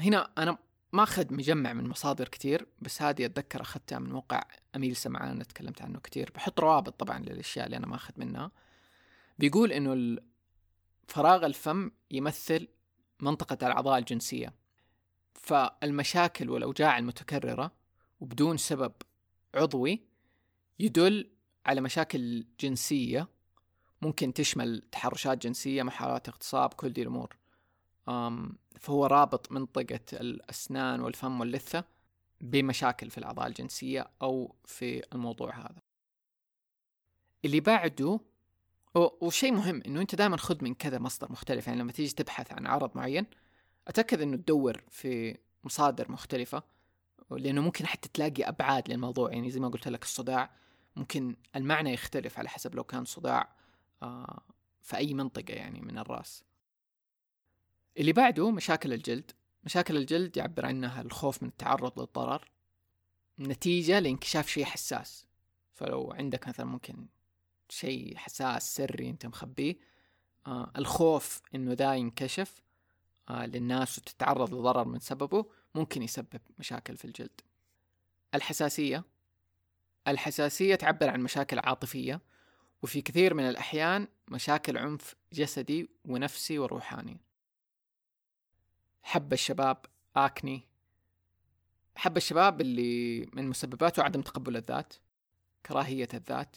هنا 0.01 0.31
أنا 0.39 0.59
ماخذ 0.93 1.35
مجمع 1.35 1.73
من 1.73 1.89
مصادر 1.89 2.29
كتير 2.29 2.67
بس 2.83 3.03
هذه 3.03 3.25
أتذكر 3.25 3.61
أخذتها 3.61 3.99
من 3.99 4.13
موقع 4.13 4.43
أميل 4.77 4.97
سمعان 4.97 5.47
تكلمت 5.47 5.83
عنه 5.83 6.01
كتير. 6.01 6.31
بحط 6.35 6.61
روابط 6.61 7.01
طبعا 7.01 7.19
للأشياء 7.19 7.67
اللي 7.67 7.77
أنا 7.77 7.87
ماخذ 7.87 8.15
منها. 8.17 8.51
بيقول 9.39 9.73
إنه 9.73 10.19
فراغ 11.09 11.47
الفم 11.47 11.91
يمثل 12.11 12.69
منطقة 13.21 13.67
الأعضاء 13.67 13.99
الجنسية. 13.99 14.55
فالمشاكل 15.35 16.51
والأوجاع 16.51 16.99
المتكررة 16.99 17.73
وبدون 18.21 18.57
سبب 18.57 18.93
عضوي 19.55 20.03
يدل 20.79 21.31
على 21.67 21.81
مشاكل 21.81 22.47
جنسية 22.61 23.29
ممكن 24.03 24.35
تشمل 24.35 24.83
تحرشات 24.93 25.39
جنسية 25.39 25.83
محاولات 25.83 26.29
اغتصاب 26.29 26.75
كل 26.75 26.93
دي 26.93 27.03
الأمور. 27.03 27.37
فهو 28.81 29.07
رابط 29.07 29.53
منطقة 29.53 30.01
الأسنان 30.13 31.01
والفم 31.01 31.41
واللثة 31.41 31.85
بمشاكل 32.41 33.11
في 33.11 33.19
الأعضاء 33.19 33.47
الجنسية 33.47 34.11
أو 34.23 34.55
في 34.65 35.03
الموضوع 35.13 35.57
هذا. 35.59 35.83
اللي 37.45 37.61
بعده 37.61 38.21
وشيء 39.21 39.53
مهم 39.53 39.83
إنه 39.87 40.01
أنت 40.01 40.15
دائما 40.15 40.37
خذ 40.37 40.65
من 40.65 40.75
كذا 40.75 40.99
مصدر 40.99 41.33
مختلف 41.33 41.67
يعني 41.67 41.81
لما 41.81 41.93
تيجي 41.93 42.15
تبحث 42.15 42.53
عن 42.53 42.67
عرض 42.67 42.91
معين 42.97 43.27
أتأكد 43.89 44.21
إنه 44.21 44.37
تدور 44.37 44.83
في 44.91 45.39
مصادر 45.65 46.13
مختلفة 46.13 46.63
لأنه 47.31 47.61
ممكن 47.61 47.87
حتى 47.87 48.09
تلاقي 48.09 48.43
أبعاد 48.43 48.91
للموضوع. 48.91 49.33
يعني 49.33 49.51
زي 49.51 49.61
ما 49.61 49.69
قلت 49.69 49.89
لك 49.89 50.03
الصداع 50.03 50.51
ممكن 50.97 51.37
المعنى 51.57 51.93
يختلف 51.93 52.39
على 52.39 52.49
حسب 52.49 52.75
لو 52.75 52.85
كان 52.85 53.05
صداع 53.05 53.53
آه، 54.03 54.43
في 54.83 54.97
أي 54.97 55.15
منطقة 55.15 55.55
يعني 55.55 55.81
من 55.81 55.99
الرأس. 55.99 56.45
اللي 57.99 58.13
بعده 58.13 58.51
مشاكل 58.51 58.93
الجلد. 58.93 59.31
مشاكل 59.65 59.97
الجلد 59.97 60.37
يعبر 60.37 60.67
عنها 60.67 61.01
الخوف 61.01 61.43
من 61.43 61.49
التعرض 61.49 62.01
للضرر 62.01 62.51
نتيجة 63.41 63.99
لانكشاف 63.99 64.49
شيء 64.49 64.65
حساس. 64.65 65.27
فلو 65.75 66.13
عندك 66.13 66.49
مثلا 66.49 66.67
ممكن 66.67 67.07
شيء 67.69 68.17
حساس 68.17 68.77
سري 68.77 69.11
أنت 69.11 69.27
مخبيه. 69.27 69.77
آه 70.47 70.73
الخوف 70.79 71.41
إنه 71.55 71.73
ذا 71.73 71.95
ينكشف 71.95 72.63
آه 73.29 73.47
للناس 73.47 73.99
وتتعرض 73.99 74.55
لضرر 74.55 74.85
من 74.85 74.99
سببه 74.99 75.47
ممكن 75.75 76.03
يسبب 76.03 76.41
مشاكل 76.59 76.97
في 76.97 77.05
الجلد. 77.05 77.41
الحساسية 78.35 79.05
الحساسية 80.09 80.75
تعبر 80.75 81.11
عن 81.11 81.21
مشاكل 81.21 81.59
عاطفية 81.59 82.21
وفي 82.83 83.03
كثير 83.03 83.35
من 83.35 83.49
الأحيان 83.49 84.09
مشاكل 84.29 84.79
عنف 84.79 85.15
جسدي 85.33 85.89
ونفسي 86.05 86.59
وروحاني. 86.59 87.21
حب 89.03 89.33
الشباب 89.33 89.87
آكني 90.17 90.69
حب 91.97 92.17
الشباب 92.17 92.61
اللي 92.61 93.21
من 93.33 93.49
مسبباته 93.49 94.03
عدم 94.03 94.23
تقبل 94.23 94.57
الذات 94.57 94.95
كراهية 95.67 96.09
الذات. 96.15 96.57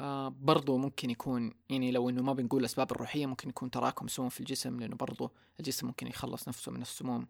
آه 0.00 0.28
برضو 0.28 0.76
ممكن 0.76 1.10
يكون 1.10 1.54
يعني 1.68 1.90
لو 1.90 2.10
إنه 2.10 2.22
ما 2.22 2.32
بنقول 2.32 2.60
الأسباب 2.60 2.92
الروحية 2.92 3.26
ممكن 3.26 3.48
يكون 3.48 3.70
تراكم 3.70 4.08
سموم 4.08 4.28
في 4.28 4.40
الجسم 4.40 4.80
لأنه 4.80 4.96
برضو 4.96 5.32
الجسم 5.60 5.86
ممكن 5.86 6.06
يخلص 6.06 6.48
نفسه 6.48 6.72
من 6.72 6.82
السموم 6.82 7.26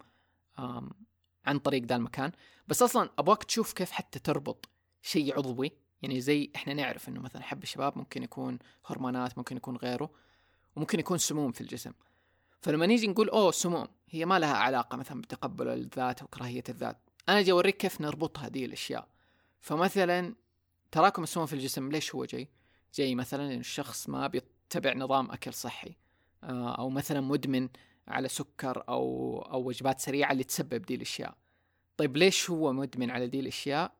عن 1.47 1.59
طريق 1.65 1.85
ذا 1.85 1.97
المكان. 1.97 2.33
بس 2.69 2.83
أصلا 2.83 3.11
أبغاك 3.19 3.45
تشوف 3.45 3.73
كيف 3.73 3.91
حتى 3.91 4.19
تربط 4.19 4.69
شيء 5.03 5.39
عضوي 5.39 5.73
يعني 6.03 6.21
زي 6.21 6.51
إحنا 6.57 6.75
نعرف 6.75 7.09
إنه 7.09 7.21
مثلا 7.21 7.43
حب 7.43 7.63
الشباب 7.63 7.99
ممكن 7.99 8.23
يكون 8.23 8.59
هرمونات 8.87 9.39
ممكن 9.39 9.57
يكون 9.57 9.77
غيره 9.77 10.11
وممكن 10.77 10.99
يكون 10.99 11.19
سموم 11.19 11.53
في 11.53 11.61
الجسم. 11.61 11.93
فلما 12.61 12.87
نيجي 12.87 13.07
نقول 13.07 13.29
أوه 13.29 13.51
سموم 13.51 13.87
هي 14.09 14.25
ما 14.25 14.39
لها 14.39 14.55
علاقة 14.55 14.97
مثلا 14.97 15.21
بتقبل 15.21 15.69
الذات 15.69 16.23
وكراهية 16.23 16.65
الذات. 16.69 16.99
أنا 17.29 17.39
أجي 17.39 17.53
أوريك 17.53 17.77
كيف 17.77 18.01
نربط 18.01 18.39
هذه 18.39 18.65
الأشياء. 18.65 19.09
فمثلا 19.61 20.35
تراكم 20.93 21.23
السموم 21.23 21.47
في 21.47 21.53
الجسم 21.53 21.89
ليش 21.89 22.15
هو 22.15 22.25
جاي؟ 22.25 22.49
جاي 22.95 23.15
مثلا 23.15 23.55
إن 23.55 23.61
الشخص 23.61 24.09
ما 24.09 24.27
بيتبع 24.27 24.95
نظام 24.95 25.31
أكل 25.31 25.55
صحي 25.55 25.97
آه، 26.45 26.75
أو 26.75 26.91
مثلا 26.91 27.21
مدمن 27.21 27.69
على 28.09 28.29
سكر 28.29 28.85
أو 28.89 29.39
أو 29.43 29.69
وجبات 29.69 30.01
سريعة 30.01 30.33
اللي 30.33 30.45
تسبب 30.45 30.83
دي 30.83 30.95
الأشياء. 30.95 31.35
طيب 31.97 32.17
ليش 32.17 32.51
هو 32.51 32.73
مدمن 32.73 33.11
على 33.11 33.27
دي 33.27 33.41
الأشياء؟ 33.41 33.93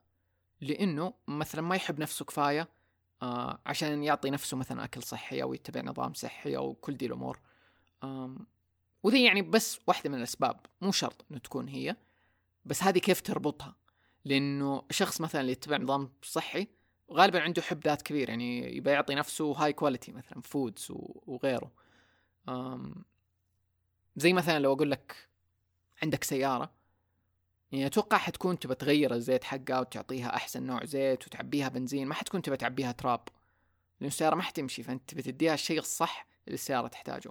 لأنه 0.61 1.15
مثلا 1.29 1.63
ما 1.63 1.77
يحب 1.77 2.01
نفسه 2.01 2.25
كفاية 2.25 2.69
آه 3.23 3.59
عشان 3.67 4.03
يعطي 4.03 4.31
نفسه 4.31 4.57
مثلا 4.57 4.85
أكل 4.85 5.03
صحي 5.03 5.43
أو 5.43 5.55
يتبع 5.55 5.81
نظام 5.81 6.15
صحي 6.15 6.57
أو 6.57 6.75
كل 6.75 6.97
دي 6.97 7.07
الأمور. 7.07 7.41
وذي 9.03 9.25
يعني 9.25 9.43
بس 9.43 9.81
واحدة 9.87 10.11
من 10.11 10.19
الأسباب 10.19 10.61
مو 10.81 10.93
شرط 10.93 11.25
إنه 11.31 11.39
تكون 11.39 11.69
هي 11.69 11.97
بس 12.65 12.83
هذه 12.83 12.99
كيف 12.99 13.21
تربطها؟ 13.21 13.77
لأنه 14.25 14.83
شخص 14.91 15.21
مثلا 15.21 15.41
اللي 15.41 15.53
يتبع 15.53 15.77
نظام 15.77 16.11
صحي 16.23 16.69
غالبا 17.13 17.41
عنده 17.41 17.63
حب 17.63 17.85
ذات 17.85 18.03
كبير 18.03 18.29
يعني 18.29 18.77
يبغى 18.77 18.93
يعطي 18.95 19.15
نفسه 19.15 19.53
high 19.53 19.73
quality 19.73 20.13
مثلا 20.13 20.41
foods 20.43 20.89
وغيره. 21.27 21.73
زي 24.17 24.33
مثلا 24.33 24.59
لو 24.59 24.73
أقول 24.73 24.91
لك 24.91 25.29
عندك 26.03 26.25
سيارة 26.25 26.73
يعني 27.73 27.87
أتوقع 27.87 28.17
حتكون 28.19 28.59
تبى 28.59 28.75
تغير 28.75 29.15
الزيت 29.15 29.45
حقها 29.45 29.81
وتعطيها 29.81 30.37
أحسن 30.37 30.63
نوع 30.63 30.85
زيت 30.85 31.27
وتعبيها 31.27 31.69
بنزين 31.69 32.07
ما 32.07 32.15
حتكون 32.15 32.43
تبى 32.43 32.57
تعبيها 32.57 32.93
تراب 32.93 33.21
لأن 34.01 34.09
السيارة 34.09 34.35
ما 34.35 34.43
حتمشي 34.43 34.83
فأنت 34.83 35.11
تبى 35.11 35.23
تديها 35.23 35.55
الشيء 35.55 35.79
الصح 35.79 36.27
اللي 36.47 36.55
السيارة 36.55 36.89
تحتاجه. 36.89 37.31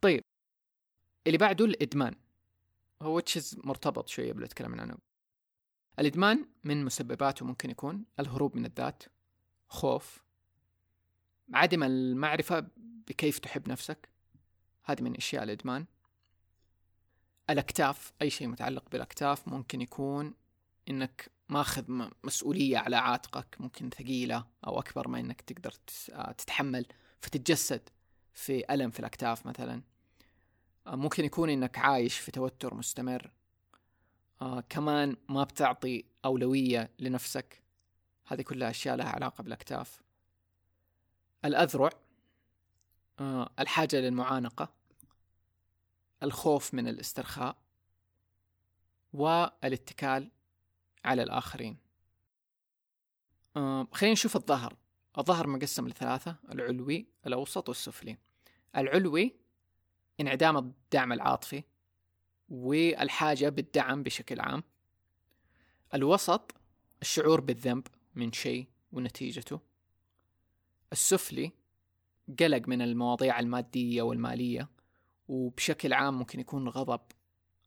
طيب 0.00 0.24
اللي 1.26 1.38
بعده 1.38 1.64
الإدمان 1.64 2.14
هو 3.02 3.20
تشيز 3.20 3.60
مرتبط 3.64 4.08
شوية 4.08 4.32
باللي 4.32 4.48
عنه. 4.82 4.98
الإدمان 5.98 6.46
من 6.64 6.84
مسبباته 6.84 7.46
ممكن 7.46 7.70
يكون 7.70 8.04
الهروب 8.20 8.56
من 8.56 8.66
الذات 8.66 9.02
خوف 9.68 10.26
عدم 11.54 11.82
المعرفة 11.82 12.66
بكيف 13.08 13.38
تحب 13.38 13.68
نفسك. 13.68 14.08
هذه 14.84 15.02
من 15.02 15.16
أشياء 15.16 15.42
الإدمان. 15.42 15.86
الأكتاف 17.50 18.12
أي 18.22 18.30
شيء 18.30 18.48
متعلق 18.48 18.90
بالأكتاف 18.90 19.48
ممكن 19.48 19.80
يكون 19.80 20.34
إنك 20.88 21.30
ماخذ 21.48 22.08
مسؤولية 22.24 22.78
على 22.78 22.96
عاتقك 22.96 23.56
ممكن 23.60 23.90
ثقيلة 23.90 24.46
أو 24.66 24.78
أكبر 24.78 25.08
ما 25.08 25.20
إنك 25.20 25.40
تقدر 25.40 25.74
آه، 26.12 26.32
تتحمل 26.32 26.86
فتتجسد 27.20 27.88
في 28.34 28.74
ألم 28.74 28.90
في 28.90 29.00
الأكتاف 29.00 29.46
مثلا. 29.46 29.82
آه، 30.86 30.96
ممكن 30.96 31.24
يكون 31.24 31.50
إنك 31.50 31.78
عايش 31.78 32.18
في 32.18 32.30
توتر 32.30 32.74
مستمر. 32.74 33.30
آه 34.42 34.60
كمان 34.60 35.16
ما 35.28 35.44
بتعطي 35.44 36.04
أولوية 36.24 36.90
لنفسك. 36.98 37.62
هذه 38.26 38.42
كلها 38.42 38.70
أشياء 38.70 38.96
لها 38.96 39.08
علاقة 39.08 39.42
بالأكتاف. 39.42 40.02
الأذرع 41.44 41.90
آه 43.20 43.50
الحاجة 43.58 43.96
للمعانقة 43.96 44.72
الخوف 46.22 46.74
من 46.74 46.88
الاسترخاء 46.88 47.56
والاتكال 49.12 50.30
على 51.04 51.22
الآخرين. 51.22 51.76
آه 53.56 53.86
خلينا 53.92 54.12
نشوف 54.12 54.36
الظهر. 54.36 54.76
الظهر 55.18 55.46
مقسم 55.46 55.88
لثلاثة 55.88 56.36
العلوي 56.52 57.06
الأوسط 57.26 57.68
والسفلي. 57.68 58.16
العلوي 58.76 59.36
انعدام 60.20 60.56
الدعم 60.56 61.12
العاطفي. 61.12 61.62
والحاجة 62.48 63.48
بالدعم 63.48 64.02
بشكل 64.02 64.40
عام. 64.40 64.62
الوسط 65.94 66.54
الشعور 67.02 67.40
بالذنب 67.40 67.86
من 68.14 68.32
شيء 68.32 68.66
ونتيجته. 68.92 69.60
السفلي 70.92 71.52
قلق 72.40 72.68
من 72.68 72.82
المواضيع 72.82 73.40
المادية 73.40 74.02
والمالية 74.02 74.68
وبشكل 75.28 75.92
عام 75.92 76.18
ممكن 76.18 76.40
يكون 76.40 76.68
غضب 76.68 77.00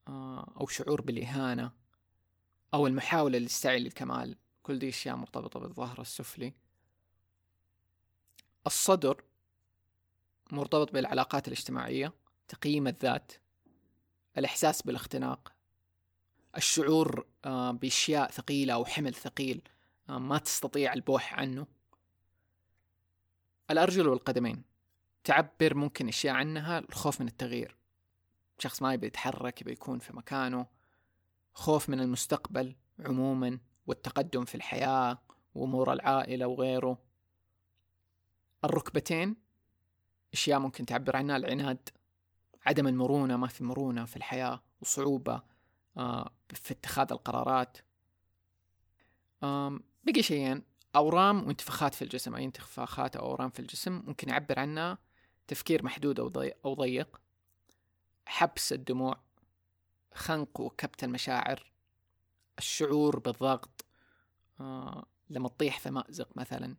آه، 0.08 0.54
أو 0.62 0.68
شعور 0.68 1.02
بالإهانة 1.02 1.72
أو 2.74 2.88
المحاولة 2.88 3.38
للسعي 3.40 3.80
للكمال. 3.80 4.38
كل 4.64 4.80
دي 4.80 4.90
أشياء 4.90 5.16
مرتبطة 5.16 5.60
بالظهر 5.60 6.02
السفلي. 6.02 6.54
الصدر 8.68 9.24
مرتبط 10.52 10.92
بالعلاقات 10.92 11.48
الاجتماعية 11.48 12.14
تقييم 12.48 12.88
الذات 12.88 13.32
الإحساس 14.38 14.82
بالاختناق 14.82 15.54
الشعور 16.58 17.26
آه، 17.46 17.72
بأشياء 17.72 18.32
ثقيلة 18.32 18.74
أو 18.74 18.86
حمل 18.86 19.14
ثقيل 19.14 19.62
آه، 20.10 20.18
ما 20.18 20.38
تستطيع 20.38 20.94
البوح 20.94 21.34
عنه. 21.34 21.68
الأرجل 23.72 24.08
والقدمين 24.08 24.64
تعبر 25.24 25.74
ممكن 25.76 26.08
أشياء 26.08 26.36
عنها 26.36 26.80
الخوف 26.80 27.22
من 27.22 27.28
التغيير. 27.28 27.76
شخص 28.60 28.82
ما 28.82 28.94
يبي 28.94 29.08
يتحرك 29.08 29.62
يبي 29.62 29.72
يكون 29.72 30.00
في 30.00 30.16
مكانه. 30.16 30.66
خوف 31.54 31.90
من 31.90 32.00
المستقبل 32.00 32.76
عموما 33.00 33.60
والتقدم 33.88 34.46
في 34.46 34.56
الحياة 34.56 35.22
وأمور 35.56 35.94
العائلة 35.94 36.48
وغيره. 36.48 36.98
الركبتين 38.64 39.36
أشياء 40.34 40.60
ممكن 40.60 40.86
تعبر 40.86 41.16
عنها 41.16 41.38
العناد. 41.38 41.90
عدم 42.70 42.88
المرونة 42.88 43.38
ما 43.38 43.48
في 43.48 43.64
مرونة 43.64 44.06
في 44.06 44.18
الحياة 44.18 44.62
وصعوبة 44.82 45.42
آه، 45.98 46.32
في 46.50 46.72
اتخاذ 46.72 47.08
القرارات. 47.12 47.78
بقي 50.04 50.22
شيئين. 50.22 50.64
أورام 50.96 51.48
وانتفاخات 51.48 51.96
في 51.96 52.02
الجسم. 52.02 52.36
أي 52.36 52.46
انتفاخات 52.46 53.16
أو 53.16 53.26
أورام 53.26 53.50
في 53.50 53.60
الجسم 53.60 54.04
ممكن 54.08 54.30
يعبر 54.30 54.60
عنها 54.60 54.98
تفكير 55.48 55.86
محدود 55.86 56.20
أو 56.66 56.74
ضيق. 56.74 57.22
حبس 58.26 58.74
الدموع 58.74 59.18
خنق 60.14 60.60
وكبت 60.60 61.04
المشاعر 61.04 61.72
الشعور 62.58 63.20
بالضغط 63.20 63.86
آه 64.60 65.06
لما 65.30 65.50
تطيح 65.50 65.80
في 65.80 65.90
مأزق 65.90 66.38
مثلا. 66.38 66.76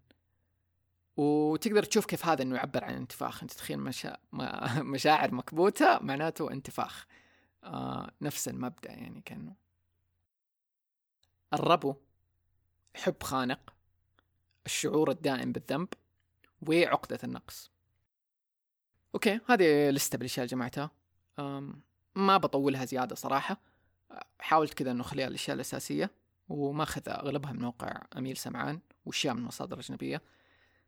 وتقدر 1.16 1.82
تشوف 1.82 2.06
كيف 2.06 2.26
هذا 2.26 2.42
إنه 2.42 2.56
يعبر 2.56 2.84
عن 2.84 2.94
انتفاخ. 2.94 3.42
أنت 3.42 3.52
تخيل 3.52 3.80
مشا... 3.80 4.16
مشاعر 4.94 5.34
مكبوتة 5.34 5.98
معناته 5.98 6.52
انتفاخ. 6.52 7.06
آه 7.64 8.10
نفس 8.20 8.48
المبدأ 8.48 8.90
يعني 8.92 9.20
كأنه. 9.20 9.54
الربو 11.52 11.94
حب 12.96 13.22
خانق 13.22 13.74
الشعور 14.66 15.10
الدائم 15.10 15.52
بالذنب 15.52 15.88
وعقدة 16.68 17.18
النقص. 17.24 17.70
أوكي 19.14 19.40
هذه 19.48 19.90
لستة 19.90 20.18
بالأشياء 20.18 20.44
اللي 20.44 20.56
جمعتها. 20.56 20.90
ما 22.14 22.36
بطولها 22.36 22.84
زيادة 22.84 23.14
صراحة. 23.14 23.60
حاولت 24.38 24.74
كذا 24.74 24.90
إنه 24.90 25.00
أخليها 25.00 25.26
الأشياء 25.26 25.54
الأساسية 25.54 26.10
وماخذ 26.48 27.08
أغلبها 27.08 27.52
من 27.52 27.60
موقع 27.60 28.02
أميل 28.16 28.36
سمعان 28.36 28.80
وأشياء 29.06 29.34
من 29.34 29.42
مصادر 29.42 29.78
أجنبية. 29.78 30.22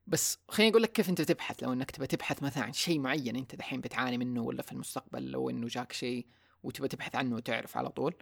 بس 0.06 0.38
خليني 0.48 0.70
أقول 0.70 0.82
لك 0.82 0.92
كيف 0.92 1.10
أنت 1.10 1.20
تبحث 1.20 1.62
لو 1.62 1.72
إنك 1.72 1.90
تبى 1.90 2.06
تبحث 2.06 2.42
مثلا 2.42 2.64
عن 2.64 2.72
شيء 2.72 2.98
معين 2.98 3.36
أنت 3.36 3.54
دحين 3.54 3.80
بتعاني 3.80 4.18
منه 4.18 4.42
ولا 4.42 4.62
في 4.62 4.72
المستقبل 4.72 5.30
لو 5.30 5.50
إنه 5.50 5.66
جاك 5.66 5.92
شيء 5.92 6.26
وتبى 6.62 6.88
تبحث 6.88 7.14
عنه 7.14 7.36
وتعرف 7.36 7.76
على 7.76 7.88
طول. 7.88 8.14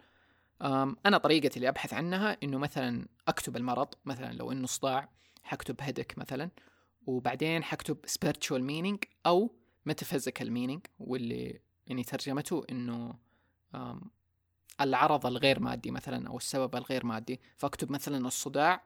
أنا 1.05 1.17
طريقتي 1.17 1.57
اللي 1.57 1.69
أبحث 1.69 1.93
عنها 1.93 2.37
إنه 2.43 2.57
مثلا 2.57 3.07
أكتب 3.27 3.57
المرض 3.57 3.87
مثلا 4.05 4.33
لو 4.33 4.51
إنه 4.51 4.67
صداع 4.67 5.09
حكتب 5.43 5.75
هيدك 5.81 6.17
مثلا 6.17 6.49
وبعدين 7.05 7.63
حكتب 7.63 7.97
spiritual 8.05 8.61
meaning 8.61 9.09
أو 9.25 9.55
metaphysical 9.89 10.45
meaning 10.45 10.79
واللي 10.99 11.61
يعني 11.87 12.03
ترجمته 12.03 12.65
إنه 12.69 13.15
العرض 14.81 15.25
الغير 15.25 15.59
مادي 15.59 15.91
مثلا 15.91 16.27
أو 16.27 16.37
السبب 16.37 16.75
الغير 16.75 17.05
مادي. 17.05 17.41
فأكتب 17.57 17.91
مثلا 17.91 18.27
الصداع 18.27 18.83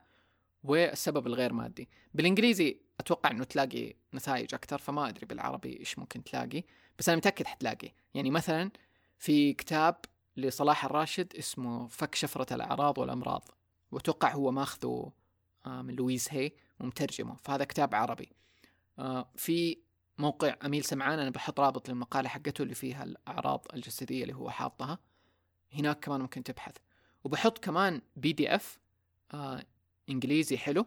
والسبب 0.64 1.28
الغير 1.28 1.54
مادي. 1.54 1.90
بالإنجليزي 2.14 2.85
أتوقع 3.00 3.32
إنه 3.32 3.44
تلاقي 3.44 3.94
نتائج 4.14 4.54
أكثر 4.54 4.78
فما 4.78 5.10
أدري 5.10 5.26
بالعربي 5.26 5.80
إيش 5.80 6.00
ممكن 6.00 6.24
تلاقي 6.24 6.64
بس 7.00 7.10
أنا 7.10 7.18
متأكد 7.18 7.46
حتلاقي. 7.48 7.92
يعني 8.14 8.32
مثلا 8.32 8.72
في 9.18 9.54
كتاب 9.54 9.96
لصلاح 10.38 10.86
الراشد 10.86 11.36
اسمه 11.36 11.88
فك 11.88 12.16
شفرة 12.16 12.54
الأعراض 12.56 12.98
والأمراض 12.98 13.50
وأتوقع 13.92 14.32
هو 14.34 14.52
ماخذه 14.52 15.12
آه، 15.66 15.82
من 15.82 15.96
لويس 15.96 16.34
هي 16.34 16.52
ومترجمه 16.80 17.38
فهذا 17.44 17.64
كتاب 17.64 17.96
عربي. 17.96 18.32
آه، 19.00 19.30
في 19.36 19.78
موقع 20.18 20.56
أميل 20.66 20.84
سمعان 20.84 21.20
أنا 21.20 21.30
بحط 21.30 21.60
رابط 21.60 21.90
للمقالة 21.90 22.30
حقته 22.30 22.62
اللي 22.62 22.76
فيها 22.76 23.04
الأعراض 23.04 23.66
الجسدية 23.74 24.24
اللي 24.24 24.36
هو 24.36 24.50
حاطها. 24.50 25.00
هناك 25.74 26.00
كمان 26.00 26.22
ممكن 26.22 26.44
تبحث. 26.44 26.78
وبحط 27.24 27.58
كمان 27.58 28.02
بي 28.16 28.34
دي 28.34 28.56
إف 28.56 28.80
آه 29.34 29.64
إنجليزي 30.10 30.58
حلو 30.58 30.86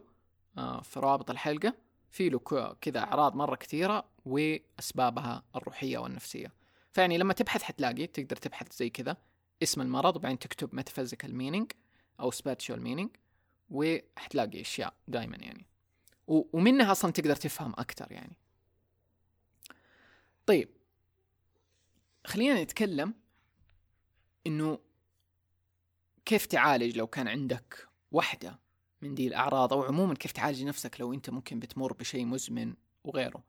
في 0.82 1.00
روابط 1.00 1.30
الحلقة. 1.30 1.74
في 2.10 2.28
له 2.28 2.38
كذا 2.80 3.00
أعراض 3.00 3.36
مرة 3.36 3.56
كثيرة 3.56 4.04
وأسبابها 4.24 5.42
الروحية 5.56 5.98
والنفسية. 5.98 6.52
فيعني 6.92 7.18
لما 7.18 7.32
تبحث 7.32 7.62
حتلاقي 7.62 8.06
تقدر 8.06 8.36
تبحث 8.36 8.72
زي 8.72 8.90
كذا 8.90 9.16
اسم 9.62 9.80
المرض 9.80 10.16
وبعدين 10.16 10.38
تكتب 10.38 10.80
metaphysical 10.80 11.28
meaning 11.28 11.76
أو 12.20 12.30
spiritual 12.30 12.78
meaning 12.80 13.08
وحتلاقي 13.70 14.60
أشياء 14.60 14.94
دائما 15.08 15.36
يعني. 15.36 15.66
ومنها 16.26 16.92
أصلا 16.92 17.12
تقدر 17.12 17.36
تفهم 17.36 17.72
أكثر 17.72 18.12
يعني. 18.12 18.36
طيب. 20.46 20.68
خلينا 22.26 22.62
نتكلم 22.62 23.14
إنه 24.46 24.78
كيف 26.24 26.46
تعالج 26.46 26.96
لو 26.98 27.06
كان 27.06 27.28
عندك 27.28 27.88
واحدة 28.12 28.58
من 29.02 29.14
دي 29.14 29.28
الأعراض 29.28 29.72
أو 29.72 29.82
عموما 29.82 30.14
كيف 30.14 30.32
تعالج 30.32 30.64
نفسك 30.64 31.00
لو 31.00 31.12
أنت 31.12 31.30
ممكن 31.30 31.58
بتمر 31.58 31.92
بشيء 31.92 32.24
مزمن 32.24 32.74
وغيره. 33.04 33.42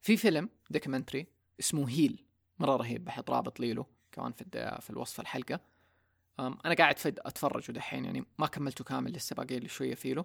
في 0.00 0.16
فيلم 0.16 0.48
documentary 0.70 1.26
اسمه 1.60 1.88
Heal. 1.90 2.24
مرة 2.58 2.76
رهيب 2.76 3.04
بحط 3.04 3.30
رابط 3.30 3.60
ليله 3.60 3.86
كمان 4.12 4.32
في 4.32 4.44
في 4.80 4.90
الوصف 4.90 5.20
الحلقة. 5.20 5.60
أنا 6.38 6.74
قاعد 6.78 6.98
فد 6.98 7.18
أتفرج 7.26 7.70
دحين 7.70 8.04
يعني 8.04 8.26
ما 8.38 8.46
كملته 8.46 8.84
كامل 8.84 9.12
لسه 9.12 9.36
باقي 9.36 9.58
لي 9.58 9.68
شوية 9.68 9.94
فيله 9.94 10.24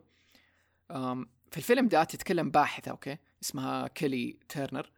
في 1.52 1.58
الفيلم 1.58 1.88
ده 1.88 2.04
تتكلم 2.04 2.52
باحثة 2.52 2.92
okay؟ 2.92 3.18
اسمها 3.44 3.88
كيلي 3.88 4.38
تيرنر. 4.50 4.92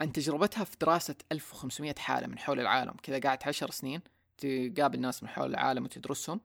عن 0.00 0.12
تجربتها 0.12 0.64
في 0.64 0.76
دراسة 0.80 1.14
1500 1.32 1.94
حالة 1.98 2.26
من 2.26 2.38
حول 2.38 2.60
العالم. 2.60 2.94
كذا 3.02 3.18
قاعد 3.18 3.38
عشر 3.46 3.70
سنين 3.70 4.00
تقابل 4.38 5.00
ناس 5.00 5.22
من 5.22 5.28
حول 5.28 5.50
العالم 5.50 5.84
وتدرسهم. 5.84 6.40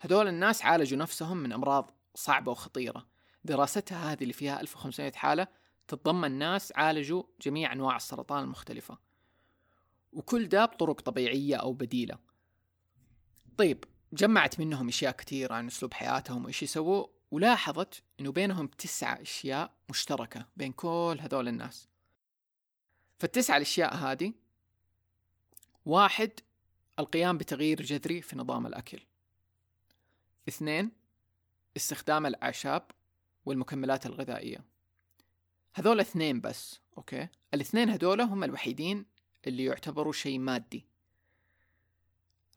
هذول 0.00 0.28
الناس 0.28 0.62
عالجوا 0.62 0.98
نفسهم 0.98 1.36
من 1.36 1.52
أمراض 1.52 1.90
صعبة 2.14 2.52
وخطيرة. 2.52 3.06
دراستها 3.44 4.12
هذه 4.12 4.22
اللي 4.22 4.32
فيها 4.32 4.60
1500 4.60 5.12
حالة 5.12 5.46
تتضمن 5.88 6.32
ناس 6.32 6.72
عالجوا 6.76 7.22
جميع 7.40 7.72
أنواع 7.72 7.96
السرطان 7.96 8.44
المختلفة. 8.44 8.98
وكل 10.12 10.48
ده 10.48 10.64
بطرق 10.64 11.00
طبيعية 11.00 11.56
أو 11.56 11.72
بديلة. 11.72 12.18
طيب 13.58 13.84
جمعت 14.12 14.60
منهم 14.60 14.88
أشياء 14.88 15.12
كثيرة 15.12 15.54
عن 15.54 15.66
أسلوب 15.66 15.94
حياتهم 15.94 16.44
وإيش 16.44 16.62
يسووا 16.62 17.06
ولاحظت 17.30 18.02
أنه 18.20 18.32
بينهم 18.32 18.66
تسعة 18.66 19.22
أشياء 19.22 19.74
مشتركة 19.90 20.46
بين 20.56 20.72
كل 20.72 21.18
هذول 21.20 21.48
الناس. 21.48 21.88
فالتسعة 23.18 23.56
الأشياء 23.56 23.94
هذه 23.94 24.32
واحد 25.84 26.30
القيام 26.98 27.38
بتغيير 27.38 27.82
جذري 27.82 28.22
في 28.22 28.36
نظام 28.36 28.66
الأكل. 28.66 29.05
اثنين 30.48 30.90
استخدام 31.76 32.26
الأعشاب 32.26 32.90
والمكملات 33.44 34.06
الغذائية. 34.06 34.64
هذول 35.74 36.00
اثنين 36.00 36.40
بس 36.40 36.80
أوكي؟ 36.98 37.28
الاثنين 37.54 37.90
هذول 37.90 38.20
هم 38.20 38.44
الوحيدين 38.44 39.06
اللي 39.46 39.64
يعتبروا 39.64 40.12
شيء 40.12 40.38
مادي. 40.38 40.86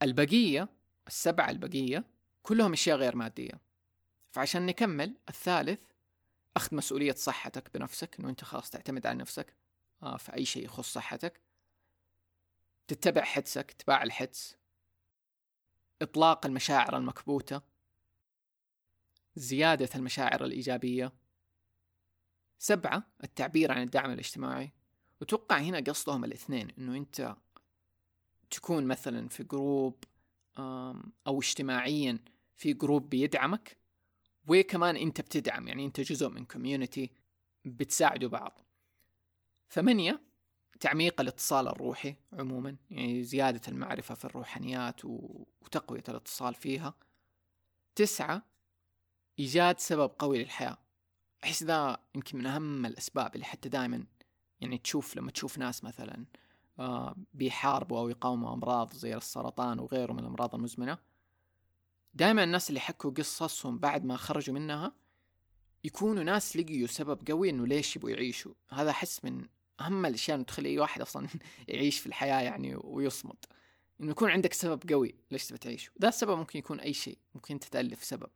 البقية 0.01 0.69
السبعة 1.07 1.49
البقية 1.49 2.05
كلهم 2.43 2.73
أشياء 2.73 2.97
غير 2.97 3.15
مادية. 3.15 3.61
فعشان 4.31 4.65
نكمل 4.65 5.15
الثالث 5.29 5.81
أخذ 6.57 6.75
مسؤولية 6.75 7.13
صحتك 7.13 7.73
بنفسك 7.73 8.19
إنه 8.19 8.29
أنت 8.29 8.43
خلاص 8.43 8.69
تعتمد 8.69 9.05
على 9.05 9.17
نفسك 9.17 9.53
آه، 10.03 10.17
في 10.17 10.33
أي 10.33 10.45
شيء 10.45 10.65
يخص 10.65 10.93
صحتك. 10.93 11.41
تتبع 12.87 13.23
حدسك 13.23 13.71
اتباع 13.71 14.03
الحدس. 14.03 14.57
إطلاق 16.01 16.45
المشاعر 16.45 16.97
المكبوتة. 16.97 17.61
زيادة 19.39 19.89
المشاعر 19.95 20.45
الإيجابية. 20.45 21.13
سبعة 22.57 23.03
التعبير 23.23 23.71
عن 23.71 23.81
الدعم 23.81 24.11
الاجتماعي. 24.11 24.71
وتوقع 25.21 25.57
هنا 25.57 25.79
قصدهم 25.79 26.25
الاثنين 26.25 26.71
إنه 26.77 26.97
أنت 26.97 27.35
تكون 28.51 28.85
مثلا 28.85 29.27
في 29.27 29.43
جروب 29.43 30.03
أو 31.27 31.39
اجتماعيا 31.39 32.19
في 32.57 32.73
group 32.73 33.09
بيدعمك 33.09 33.77
وكمان 34.47 34.95
أنت 34.95 35.21
بتدعم 35.21 35.67
يعني 35.67 35.85
أنت 35.85 36.01
جزء 36.01 36.29
من 36.29 36.45
community 36.45 37.11
بتساعدوا 37.65 38.29
بعض. 38.29 38.61
ثمانية 39.69 40.21
تعميق 40.79 41.21
الاتصال 41.21 41.67
الروحي 41.67 42.15
عموما 42.33 42.75
يعني 42.89 43.23
زيادة 43.23 43.61
المعرفة 43.67 44.15
في 44.15 44.25
الروحانيات 44.25 45.01
وتقوية 45.05 46.03
الاتصال 46.09 46.53
فيها. 46.53 46.93
تسعة 47.95 48.48
إيجاد 49.39 49.79
سبب 49.79 50.11
قوي 50.19 50.43
للحياة. 50.43 50.77
أحس 51.43 51.63
ذا 51.63 51.97
يمكن 52.15 52.37
من 52.37 52.45
أهم 52.45 52.85
الأسباب 52.85 53.35
اللي 53.35 53.45
حتى 53.45 53.69
دائما 53.69 54.05
يعني 54.61 54.77
تشوف 54.77 55.17
لما 55.17 55.31
تشوف 55.31 55.57
ناس 55.57 55.83
مثلا 55.83 56.25
آه، 56.79 57.15
بيحاربوا 57.33 57.99
أو 57.99 58.09
يقاوموا 58.09 58.53
أمراض 58.53 58.93
زي 58.93 59.15
السرطان 59.15 59.79
وغيره 59.79 60.13
من 60.13 60.19
الأمراض 60.19 60.55
المزمنة 60.55 60.97
دائما 62.13 62.43
الناس 62.43 62.69
اللي 62.69 62.79
حكوا 62.79 63.11
قصصهم 63.11 63.79
بعد 63.79 64.05
ما 64.05 64.17
خرجوا 64.17 64.55
منها 64.55 64.91
يكونوا 65.83 66.23
ناس 66.23 66.57
لقيوا 66.57 66.87
سبب 66.87 67.27
قوي 67.27 67.49
إنه 67.49 67.67
ليش 67.67 67.95
يبغوا 67.95 68.11
يعيشوا. 68.11 68.53
هذا 68.69 68.89
أحس 68.89 69.25
من 69.25 69.45
أهم 69.81 70.05
الأشياء 70.05 70.35
اللي 70.35 70.45
تخلي 70.45 70.69
أي 70.69 70.79
واحد 70.79 71.01
أصلا 71.01 71.27
يعيش 71.67 71.99
في 71.99 72.07
الحياة 72.07 72.41
يعني 72.41 72.75
ويصمد 72.75 73.45
إنه 74.01 74.11
يكون 74.11 74.29
عندك 74.29 74.53
سبب 74.53 74.89
قوي 74.89 75.15
ليش 75.31 75.47
تبي 75.47 75.57
تعيش. 75.57 75.91
ذا 76.01 76.07
السبب 76.07 76.37
ممكن 76.37 76.59
يكون 76.59 76.79
أي 76.79 76.93
شيء 76.93 77.17
ممكن 77.35 77.59
تتالف 77.59 78.03
سبب. 78.03 78.29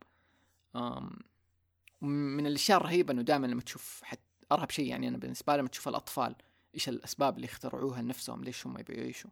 من 2.02 2.48
الأشياء 2.48 2.78
الرهيبة 2.78 3.14
إنه 3.14 3.22
دائما 3.22 3.48
لما 3.48 3.62
تشوف 3.62 4.02
حتى 4.04 4.22
أرهب 4.52 4.70
شيء 4.70 4.86
يعني 4.86 5.08
أنا 5.08 5.18
بالنسبة 5.18 5.54
لي 5.54 5.60
لما 5.60 5.70
تشوف 5.70 5.88
الأطفال 5.88 6.36
إيش 6.76 6.90
الأسباب 6.90 7.36
اللي 7.36 7.46
اخترعوها 7.46 8.02
لنفسهم 8.02 8.44
ليش 8.44 8.68
هم 8.68 8.78
يبغوا 8.78 8.98
يعيشوا. 8.98 9.30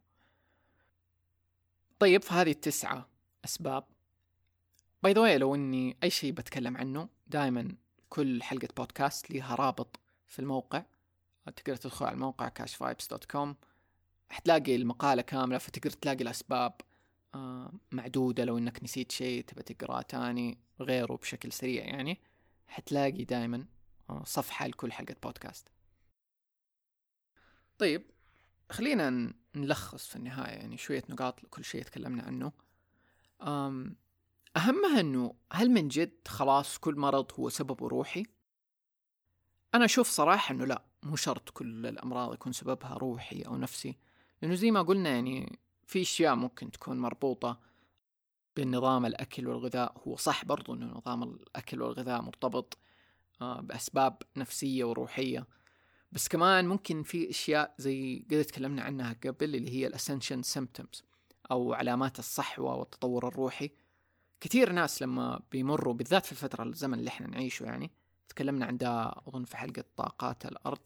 طيب 2.00 2.24
فهذه 2.24 2.52
التسعة 2.52 3.08
أسباب. 3.46 3.84
باي 5.04 5.14
ذا 5.14 5.38
لو 5.38 5.56
إني 5.56 5.98
أي 6.04 6.10
شيء 6.10 6.32
بتكلم 6.32 6.78
عنه 6.78 7.10
دائما 7.28 7.76
كل 8.10 8.44
حلقة 8.44 8.68
بودكاست 8.78 9.32
لها 9.32 9.56
رابط 9.56 10.00
في 10.28 10.40
الموقع. 10.40 10.84
تقدر 11.56 11.76
تدخل 11.76 12.06
على 12.06 12.14
الموقع 12.14 12.52
cashvibes.com 12.60 13.48
حتلاقي 14.30 14.76
المقالة 14.76 15.22
كاملة 15.22 15.58
فتقدر 15.58 15.90
تلاقي 15.90 16.24
الأسباب 16.24 16.74
معدودة. 17.92 18.46
لو 18.46 18.58
إنك 18.58 18.84
نسيت 18.84 19.12
شيء 19.12 19.44
تبى 19.44 19.64
تقرأ 19.64 20.02
تاني. 20.02 20.58
غيره 20.82 21.16
بشكل 21.16 21.52
سريع 21.52 21.86
يعني 21.86 22.20
حتلاقي 22.68 23.24
دائما 23.24 23.66
آه، 24.10 24.24
صفحة 24.26 24.68
لكل 24.68 24.92
حلقة 24.92 25.16
بودكاست. 25.24 25.68
طيب 27.78 28.12
خلينا 28.72 29.34
نلخص 29.56 30.08
في 30.08 30.16
النهاية 30.16 30.54
يعني 30.54 30.78
شوية 30.78 31.04
نقاط 31.10 31.44
لكل 31.44 31.64
شيء 31.64 31.84
تكلمنا 31.84 32.24
عنه. 32.24 32.52
أهمها 34.58 35.00
أنه 35.00 35.36
هل 35.52 35.72
من 35.72 35.88
جد 35.88 36.28
خلاص 36.28 36.78
كل 36.78 36.96
مرض 36.96 37.32
هو 37.40 37.50
سببه 37.50 37.88
روحي؟ 37.88 38.26
أنا 39.76 39.86
أشوف 39.86 40.10
صراحة 40.10 40.54
أنه 40.54 40.66
لا 40.66 40.84
مو 41.04 41.16
شرط 41.16 41.50
كل 41.50 41.88
الأمراض 41.88 42.34
يكون 42.34 42.54
سببها 42.54 42.94
روحي 42.94 43.42
أو 43.42 43.58
نفسي. 43.58 43.98
لأنه 44.42 44.56
زي 44.56 44.72
ما 44.72 44.82
قلنا 44.82 45.10
يعني 45.10 45.60
في 45.88 46.02
أشياء 46.02 46.36
ممكن 46.36 46.72
تكون 46.72 47.00
مربوطة 47.00 47.60
بالنظام 48.56 49.06
الأكل 49.06 49.48
والغذاء. 49.48 50.02
هو 50.08 50.16
صح 50.16 50.46
برضو 50.46 50.74
أنه 50.74 50.86
نظام 50.86 51.24
الأكل 51.24 51.82
والغذاء 51.82 52.22
مرتبط 52.22 52.78
آه، 53.42 53.62
بأسباب 53.62 54.22
نفسية 54.38 54.84
وروحية. 54.84 55.48
بس 56.12 56.28
كمان 56.28 56.68
ممكن 56.68 57.04
في 57.04 57.30
أشياء 57.30 57.76
زي 57.78 58.26
قد 58.32 58.44
تكلمنا 58.44 58.82
عنها 58.82 59.16
قبل 59.26 59.56
اللي 59.56 59.72
هي 59.72 59.88
الأسنشن 59.88 60.42
سيمبتومز 60.44 61.04
أو 61.52 61.74
علامات 61.74 62.20
الصحوة 62.20 62.76
والتطور 62.76 63.28
الروحي. 63.28 63.72
كثير 64.42 64.72
ناس 64.72 65.02
لما 65.02 65.42
بيمروا 65.52 65.94
بالذات 65.94 66.26
في 66.26 66.32
الفترة 66.32 66.64
الزمن 66.64 67.00
اللي 67.00 67.08
إحنا 67.08 67.28
نعيشه 67.28 67.64
يعني 67.64 67.92
تكلمنا 68.30 68.66
عن 68.66 68.78
ده 68.78 69.10
أظن 69.28 69.44
في 69.44 69.58
حلقة 69.58 69.84
طاقات 69.98 70.46
الأرض 70.46 70.82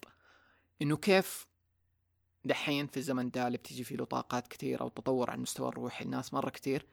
إنه 0.82 0.98
كيف 0.98 1.48
دحين 2.46 2.88
في 2.88 2.98
الزمن 2.98 3.30
ده 3.30 3.48
اللي 3.48 3.58
بتيجي 3.58 3.84
فيه 3.84 3.96
له 3.96 4.06
طاقات 4.06 4.48
كثيرة 4.48 4.84
وتطور 4.84 5.30
على 5.30 5.38
المستوى 5.38 5.70
الروحي 5.70 6.06
الناس 6.06 6.34
مرة 6.34 6.50
كثير 6.50 6.86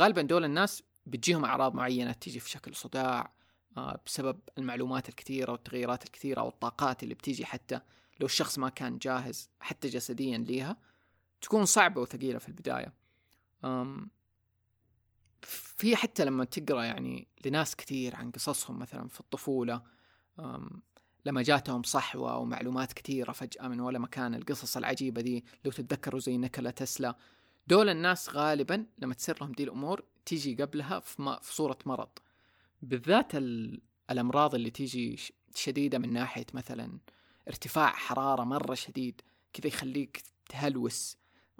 غالبا 0.00 0.22
دول 0.22 0.44
الناس 0.44 0.82
بتجيهم 1.06 1.44
أعراض 1.44 1.74
معينة 1.74 2.12
تيجي 2.12 2.40
في 2.40 2.50
شكل 2.50 2.74
صداع 2.74 3.32
آه، 3.76 4.00
بسبب 4.06 4.38
المعلومات 4.58 5.08
الكثيرة 5.08 5.52
والتغييرات 5.52 6.04
الكثيرة 6.04 6.42
والطاقات 6.42 7.02
اللي 7.02 7.14
بتيجي 7.14 7.44
حتى 7.46 7.80
لو 8.20 8.26
الشخص 8.26 8.58
ما 8.58 8.68
كان 8.68 8.98
جاهز 8.98 9.50
حتى 9.60 9.88
جسديا 9.88 10.38
ليها 10.38 10.76
تكون 11.40 11.64
صعبة 11.64 12.00
وثقيلة 12.00 12.38
في 12.38 12.48
البداية. 12.48 12.92
في 15.42 15.96
حتى 15.96 16.24
لما 16.24 16.44
تقرأ 16.44 16.84
يعني 16.84 17.28
لناس 17.44 17.76
كثير 17.76 18.16
عن 18.16 18.30
قصصهم 18.30 18.78
مثلا 18.78 19.08
في 19.08 19.20
الطفولة 19.20 19.82
لما 21.26 21.42
جاتهم 21.42 21.82
صحوة 21.82 22.38
ومعلومات 22.38 22.92
كثيرة 22.92 23.32
فجأة 23.32 23.68
من 23.68 23.80
ولا 23.80 23.98
مكان 23.98 24.34
القصص 24.34 24.76
العجيبة 24.76 25.20
دي 25.20 25.44
لو 25.64 25.70
تتذكروا 25.70 26.20
زي 26.20 26.36
نيكولا 26.36 26.70
تسلا 26.70 27.16
دول 27.66 27.88
الناس 27.88 28.30
غالبا 28.30 28.86
لما 28.98 29.14
تصير 29.14 29.36
لهم 29.40 29.52
دي 29.52 29.64
الأمور 29.64 30.04
تيجي 30.26 30.54
قبلها 30.54 31.00
في, 31.00 31.38
في 31.42 31.54
صورة 31.54 31.78
مرض. 31.86 32.08
بالذات 32.82 33.32
الأمراض 34.10 34.54
اللي 34.54 34.70
تيجي 34.70 35.18
شديدة 35.54 35.98
من 35.98 36.12
ناحية 36.12 36.46
مثلا 36.54 36.98
ارتفاع 37.48 37.90
حرارة 37.90 38.44
مرة 38.44 38.74
شديد 38.74 39.20
كذا 39.52 39.66
يخليك 39.66 40.22
تهلوس 40.48 41.16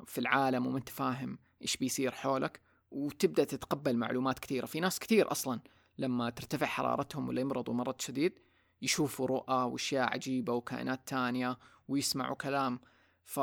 في 0.06 0.18
العالم 0.18 0.66
وما 0.66 0.78
أنت 0.78 0.88
فاهم 0.88 1.38
إيش 1.62 1.76
بيصير 1.76 2.12
حولك 2.12 2.60
وتبدأ 2.90 3.44
تتقبل 3.44 3.96
معلومات 3.96 4.38
كثيرة. 4.38 4.66
في 4.66 4.80
ناس 4.80 4.98
كثير 4.98 5.30
أصلا 5.30 5.60
لما 5.98 6.30
ترتفع 6.30 6.66
حرارتهم 6.66 7.28
ولا 7.28 7.40
يمرضوا 7.40 7.74
مرض 7.74 8.00
شديد 8.00 8.38
يشوفوا 8.82 9.26
رؤى 9.26 9.62
وأشياء 9.62 10.12
عجيبة 10.12 10.52
وكائنات 10.52 11.08
تانية 11.08 11.58
ويسمعوا 11.88 12.34
كلام. 12.34 12.80
ف 13.24 13.40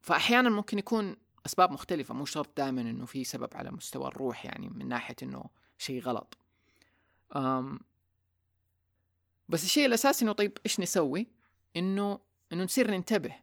فاحيانا 0.00 0.48
ممكن 0.50 0.78
يكون 0.78 1.16
أسباب 1.48 1.72
مختلفة 1.72 2.14
مو 2.14 2.24
شرط 2.24 2.56
دائما 2.56 2.80
إنه 2.80 3.06
في 3.06 3.24
سبب 3.24 3.48
على 3.54 3.70
مستوى 3.70 4.08
الروح 4.08 4.44
يعني 4.44 4.68
من 4.68 4.88
ناحية 4.88 5.16
إنه 5.22 5.44
شيء 5.78 6.02
غلط. 6.02 6.38
أم 7.36 7.80
بس 9.48 9.64
الشيء 9.64 9.86
الأساسي 9.86 10.24
إنه 10.24 10.32
طيب 10.32 10.58
إيش 10.66 10.80
نسوي؟ 10.80 11.26
إنه 11.76 12.20
إنه 12.52 12.64
نصير 12.64 12.90
ننتبه. 12.90 13.34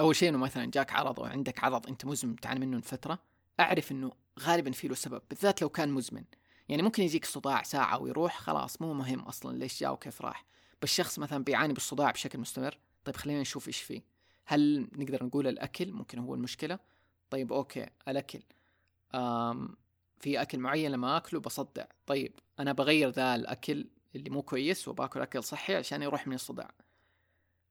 أول 0.00 0.16
شيء 0.16 0.28
إنه 0.28 0.38
مثلا 0.38 0.70
جاك 0.70 0.92
عرض 0.92 1.20
أو 1.20 1.26
عندك 1.26 1.64
عرض 1.64 1.86
أنت 1.86 2.04
مزمن 2.04 2.36
تعاني 2.36 2.66
منه 2.66 2.78
لفترة 2.78 3.18
أعرف 3.60 3.92
إنه 3.92 4.12
غالبا 4.40 4.72
في 4.72 4.88
له 4.88 4.94
سبب 4.94 5.22
بالذات 5.30 5.62
لو 5.62 5.68
كان 5.68 5.88
مزمن. 5.88 6.24
يعني 6.68 6.82
ممكن 6.82 7.02
يجيك 7.02 7.24
صداع 7.24 7.62
ساعة 7.62 7.98
ويروح 7.98 8.38
خلاص 8.38 8.82
مو 8.82 8.94
مهم 8.94 9.20
أصلا 9.20 9.58
ليش 9.58 9.80
جاء 9.80 9.92
وكيف 9.92 10.22
راح. 10.22 10.44
بس 10.82 10.88
شخص 10.88 11.18
مثلا 11.18 11.44
بيعاني 11.44 11.72
بالصداع 11.72 12.10
بشكل 12.10 12.38
مستمر 12.38 12.78
طيب 13.04 13.16
خلينا 13.16 13.40
نشوف 13.40 13.68
إيش 13.68 13.80
فيه. 13.80 14.17
هل 14.50 14.88
نقدر 14.92 15.24
نقول 15.24 15.46
الأكل 15.46 15.92
ممكن 15.92 16.18
هو 16.18 16.34
المشكلة؟ 16.34 16.78
طيب 17.30 17.52
okay 17.52 17.86
الأكل. 18.08 18.42
آم 19.14 19.76
في 20.18 20.42
أكل 20.42 20.58
معين 20.58 20.90
لما 20.90 21.16
أكله 21.16 21.40
بصدع. 21.40 21.84
طيب 22.06 22.32
أنا 22.60 22.72
بغير 22.72 23.10
ذا 23.10 23.34
الأكل 23.34 23.86
اللي 24.16 24.30
مو 24.30 24.42
كويس 24.42 24.88
وباكل 24.88 25.20
أكل 25.20 25.42
صحي 25.42 25.74
عشان 25.74 26.02
يروح 26.02 26.26
من 26.26 26.34
الصداع. 26.34 26.70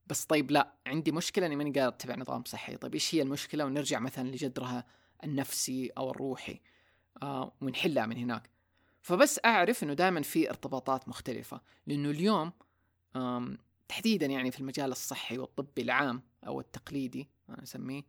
بس 0.07 0.25
طيب 0.25 0.51
لا 0.51 0.73
عندي 0.87 1.11
مشكلة 1.11 1.45
إني 1.45 1.55
ماني 1.55 1.71
قادر 1.71 1.87
أتبع 1.87 2.15
نظام 2.15 2.43
صحي. 2.43 2.77
طيب 2.77 2.93
إيش 2.93 3.15
هي 3.15 3.21
المشكلة؟ 3.21 3.65
ونرجع 3.65 3.99
مثلا 3.99 4.29
لجذرها 4.29 4.85
النفسي 5.23 5.91
أو 5.97 6.11
الروحي. 6.11 6.61
آه 7.23 7.53
ونحلها 7.61 8.05
من 8.05 8.17
هناك. 8.17 8.49
فبس 9.01 9.39
أعرف 9.45 9.83
إنه 9.83 9.93
دائما 9.93 10.21
في 10.21 10.49
ارتباطات 10.49 11.09
مختلفة. 11.09 11.61
لأنه 11.87 12.09
اليوم 12.09 12.51
تحديدا 13.87 14.25
يعني 14.25 14.51
في 14.51 14.59
المجال 14.59 14.91
الصحي 14.91 15.37
والطبي 15.37 15.81
العام 15.81 16.23
أو 16.47 16.59
التقليدي 16.59 17.29
أنا 17.49 17.63
أسميه 17.63 18.03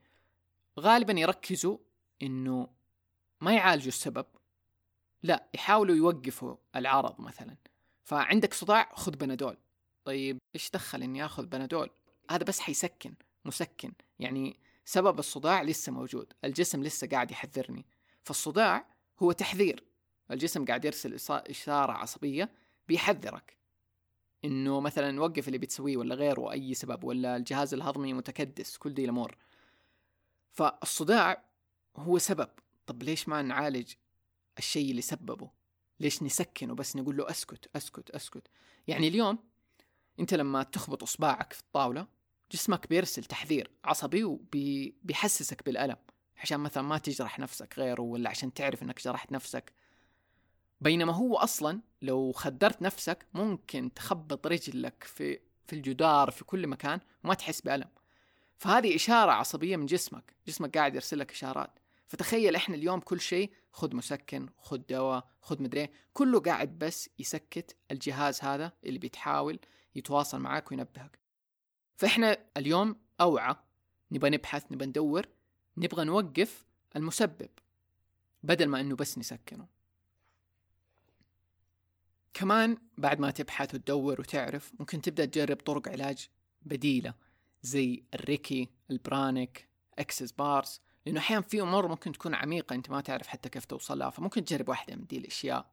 غالبا 0.80 1.12
يركزوا 1.12 1.78
إنه 2.22 2.68
ما 3.40 3.54
يعالجوا 3.54 3.88
السبب 3.88 4.26
لا 5.22 5.48
يحاولوا 5.54 5.96
يوقفوا 5.96 6.56
العرض 6.76 7.20
مثلا. 7.20 7.56
فعندك 8.04 8.54
صداع 8.54 8.94
خذ 8.94 9.16
بنادول. 9.16 9.56
طيب 10.04 10.38
إيش 10.54 10.70
دخل 10.70 11.02
إني 11.02 11.24
آخذ 11.24 11.46
بنادول؟ 11.46 11.90
هذا 12.30 12.44
بس 12.44 12.60
حيسكن 12.60 13.14
مسكن. 13.44 13.92
يعني 14.18 14.60
سبب 14.84 15.18
الصداع 15.18 15.62
لسه 15.62 15.92
موجود 15.92 16.32
الجسم 16.44 16.82
لسه 16.82 17.06
قاعد 17.06 17.30
يحذرني. 17.30 17.86
فالصداع 18.24 18.86
هو 19.22 19.32
تحذير. 19.32 19.84
الجسم 20.30 20.64
قاعد 20.64 20.84
يرسل 20.84 21.14
إشارة 21.30 21.92
عصبية 21.92 22.50
بيحذرك. 22.88 23.57
إنه 24.44 24.81
مثلا 24.81 25.20
وقف 25.20 25.46
اللي 25.48 25.59
بتسويه 25.59 25.96
ولا 25.96 26.14
غيره 26.14 26.53
أي 26.53 26.74
سبب 26.74 27.05
ولا 27.05 27.37
الجهاز 27.37 27.74
الهضمي 27.74 28.12
متكدس 28.12 28.77
كل 28.77 28.94
دي 28.94 29.05
الأمور. 29.05 29.37
فالصداع 30.51 31.44
هو 31.96 32.18
سبب. 32.18 32.48
طب 32.87 33.03
ليش 33.03 33.29
ما 33.29 33.42
نعالج 33.42 33.92
الشيء 34.59 34.90
اللي 34.90 35.03
سببه؟ 35.03 35.51
ليش 36.01 36.22
نسكنه 36.22 36.74
بس 36.74 36.96
نقول 36.96 37.16
له 37.16 37.31
أسكت 37.31 37.70
أسكت 37.77 38.11
أسكت؟ 38.11 38.48
يعني 38.88 39.09
اليوم 39.09 39.38
أنت 40.20 40.35
لما 40.35 40.62
تخبط 40.62 41.03
إصبعك 41.03 41.53
في 41.53 41.61
الطاولة 41.61 42.07
جسمك 42.53 42.88
بيرسل 42.88 43.24
تحذير 43.24 43.70
عصبي 43.85 44.24
وبيحسسك 44.24 45.64
بالألم 45.64 45.96
عشان 46.37 46.61
مثلا 46.61 46.83
ما 46.83 46.98
تجرح 46.98 47.38
نفسك 47.38 47.79
غيره 47.79 48.03
ولا 48.03 48.31
عشان 48.31 48.55
تعرف 48.55 48.83
إنك 48.83 49.05
جرحت 49.05 49.33
نفسك. 49.33 49.72
بينما 50.81 51.12
هو 51.12 51.37
أصلا 51.37 51.81
لو 52.02 52.32
خدرت 52.32 52.82
نفسك 52.82 53.26
ممكن 53.34 53.94
تخبط 53.94 54.46
رجلك 54.46 55.04
في 55.04 55.38
في 55.66 55.72
الجدار 55.72 56.30
في 56.30 56.44
كل 56.44 56.66
مكان 56.66 57.00
وما 57.24 57.34
تحس 57.34 57.61
بألم. 57.61 57.88
فهذه 58.56 58.96
إشارة 58.96 59.32
عصبية 59.32 59.76
من 59.76 59.87
جسمك 59.87 60.34
جسمك 60.46 60.78
قاعد 60.78 60.94
يرسل 60.94 61.18
لك 61.18 61.30
إشارات. 61.30 61.78
فتخيل 62.06 62.56
إحنا 62.56 62.74
اليوم 62.74 63.00
كل 63.00 63.20
شيء 63.20 63.52
خذ 63.72 63.96
مسكن 63.96 64.48
خذ 64.58 64.78
دواء 64.78 65.28
خذ 65.42 65.62
مدري 65.62 65.88
كله 66.12 66.40
قاعد 66.40 66.78
بس 66.78 67.11
يسكت 67.18 67.76
الجهاز 67.90 68.40
هذا 68.42 68.72
اللي 68.84 68.98
بتحاول 68.98 69.58
يتواصل 69.94 70.40
معك 70.40 70.70
وينبهك. 70.70 71.18
فإحنا 71.96 72.38
اليوم 72.56 72.96
أوعى 73.20 73.56
نبغى 74.12 74.30
نبحث 74.30 74.72
نبغى 74.72 74.87
ندور 74.87 75.26
نبغى 75.76 76.04
نوقف 76.04 76.66
المسبب 76.96 77.50
بدل 78.42 78.68
ما 78.68 78.80
إنه 78.80 78.96
بس 78.96 79.18
نسكنه. 79.18 79.77
كمان 82.38 82.77
بعد 82.98 83.20
ما 83.20 83.31
تبحث 83.31 83.74
وتدور 83.74 84.20
وتعرف 84.20 84.72
ممكن 84.79 85.01
تبدأ 85.01 85.24
تجرب 85.24 85.57
طرق 85.57 85.88
علاج 85.88 86.29
بديلة 86.62 87.14
زي 87.62 88.05
الريكي 88.14 88.68
ال 88.90 89.02
pranic 89.02 89.68
Access 89.98 90.32
Bars 90.32 90.80
لأنه 91.07 91.20
أحيانا 91.20 91.42
في 91.42 91.61
أمور 91.61 91.88
ممكن 91.88 92.12
تكون 92.12 92.35
عميقة 92.35 92.74
أنت 92.74 92.90
ما 92.90 93.01
تعرف 93.01 93.27
حتى 93.27 93.48
كيف 93.48 93.64
توصل 93.64 93.98
لها 93.98 94.11
فممكن 94.11 94.44
تجرب 94.44 94.68
واحدة 94.68 94.96
من 94.96 95.07
دي 95.07 95.18
الأشياء. 95.18 95.70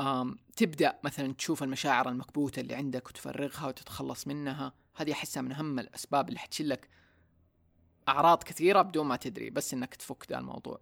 أم 0.00 0.38
تبدأ 0.56 0.98
مثلا 1.04 1.32
تشوف 1.32 1.62
المشاعر 1.62 2.08
المكبوتة 2.08 2.60
اللي 2.60 2.74
عندك 2.74 3.08
وتفرغها 3.08 3.66
وتتخلص 3.66 4.26
منها. 4.26 4.72
هذه 4.96 5.12
أحسها 5.12 5.40
من 5.42 5.52
أهم 5.52 5.78
الأسباب 5.78 6.28
اللي 6.28 6.38
حتشلك 6.38 6.88
أعراض 8.08 8.42
كثيرة 8.42 8.82
بدون 8.82 9.06
ما 9.06 9.16
تدري 9.16 9.50
بس 9.50 9.74
إنك 9.74 9.94
تفك 9.94 10.26
ذا 10.30 10.38
الموضوع. 10.38 10.80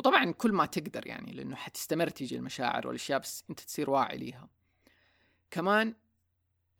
وطبعا 0.00 0.32
كل 0.32 0.52
ما 0.52 0.66
تقدر 0.66 1.06
يعني 1.06 1.32
لأنه 1.32 1.56
حتستمر 1.56 2.08
تيجي 2.08 2.36
المشاعر 2.36 2.86
والأشياء 2.86 3.18
بس 3.18 3.44
أنت 3.50 3.60
تصير 3.60 3.90
واعي 3.90 4.18
ليها. 4.18 4.48
كمان 5.50 5.94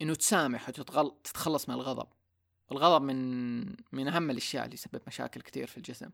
إنه 0.02 0.14
تسامح 0.14 0.68
وتتخلص 0.68 1.68
من 1.68 1.74
الغضب. 1.74 2.08
الغضب 2.72 3.02
من 3.02 3.60
من 3.92 4.08
أهم 4.08 4.30
الأشياء 4.30 4.64
اللي 4.64 4.74
يسبب 4.74 5.00
مشاكل 5.06 5.40
كثير 5.40 5.66
في 5.66 5.76
الجسم. 5.76 6.10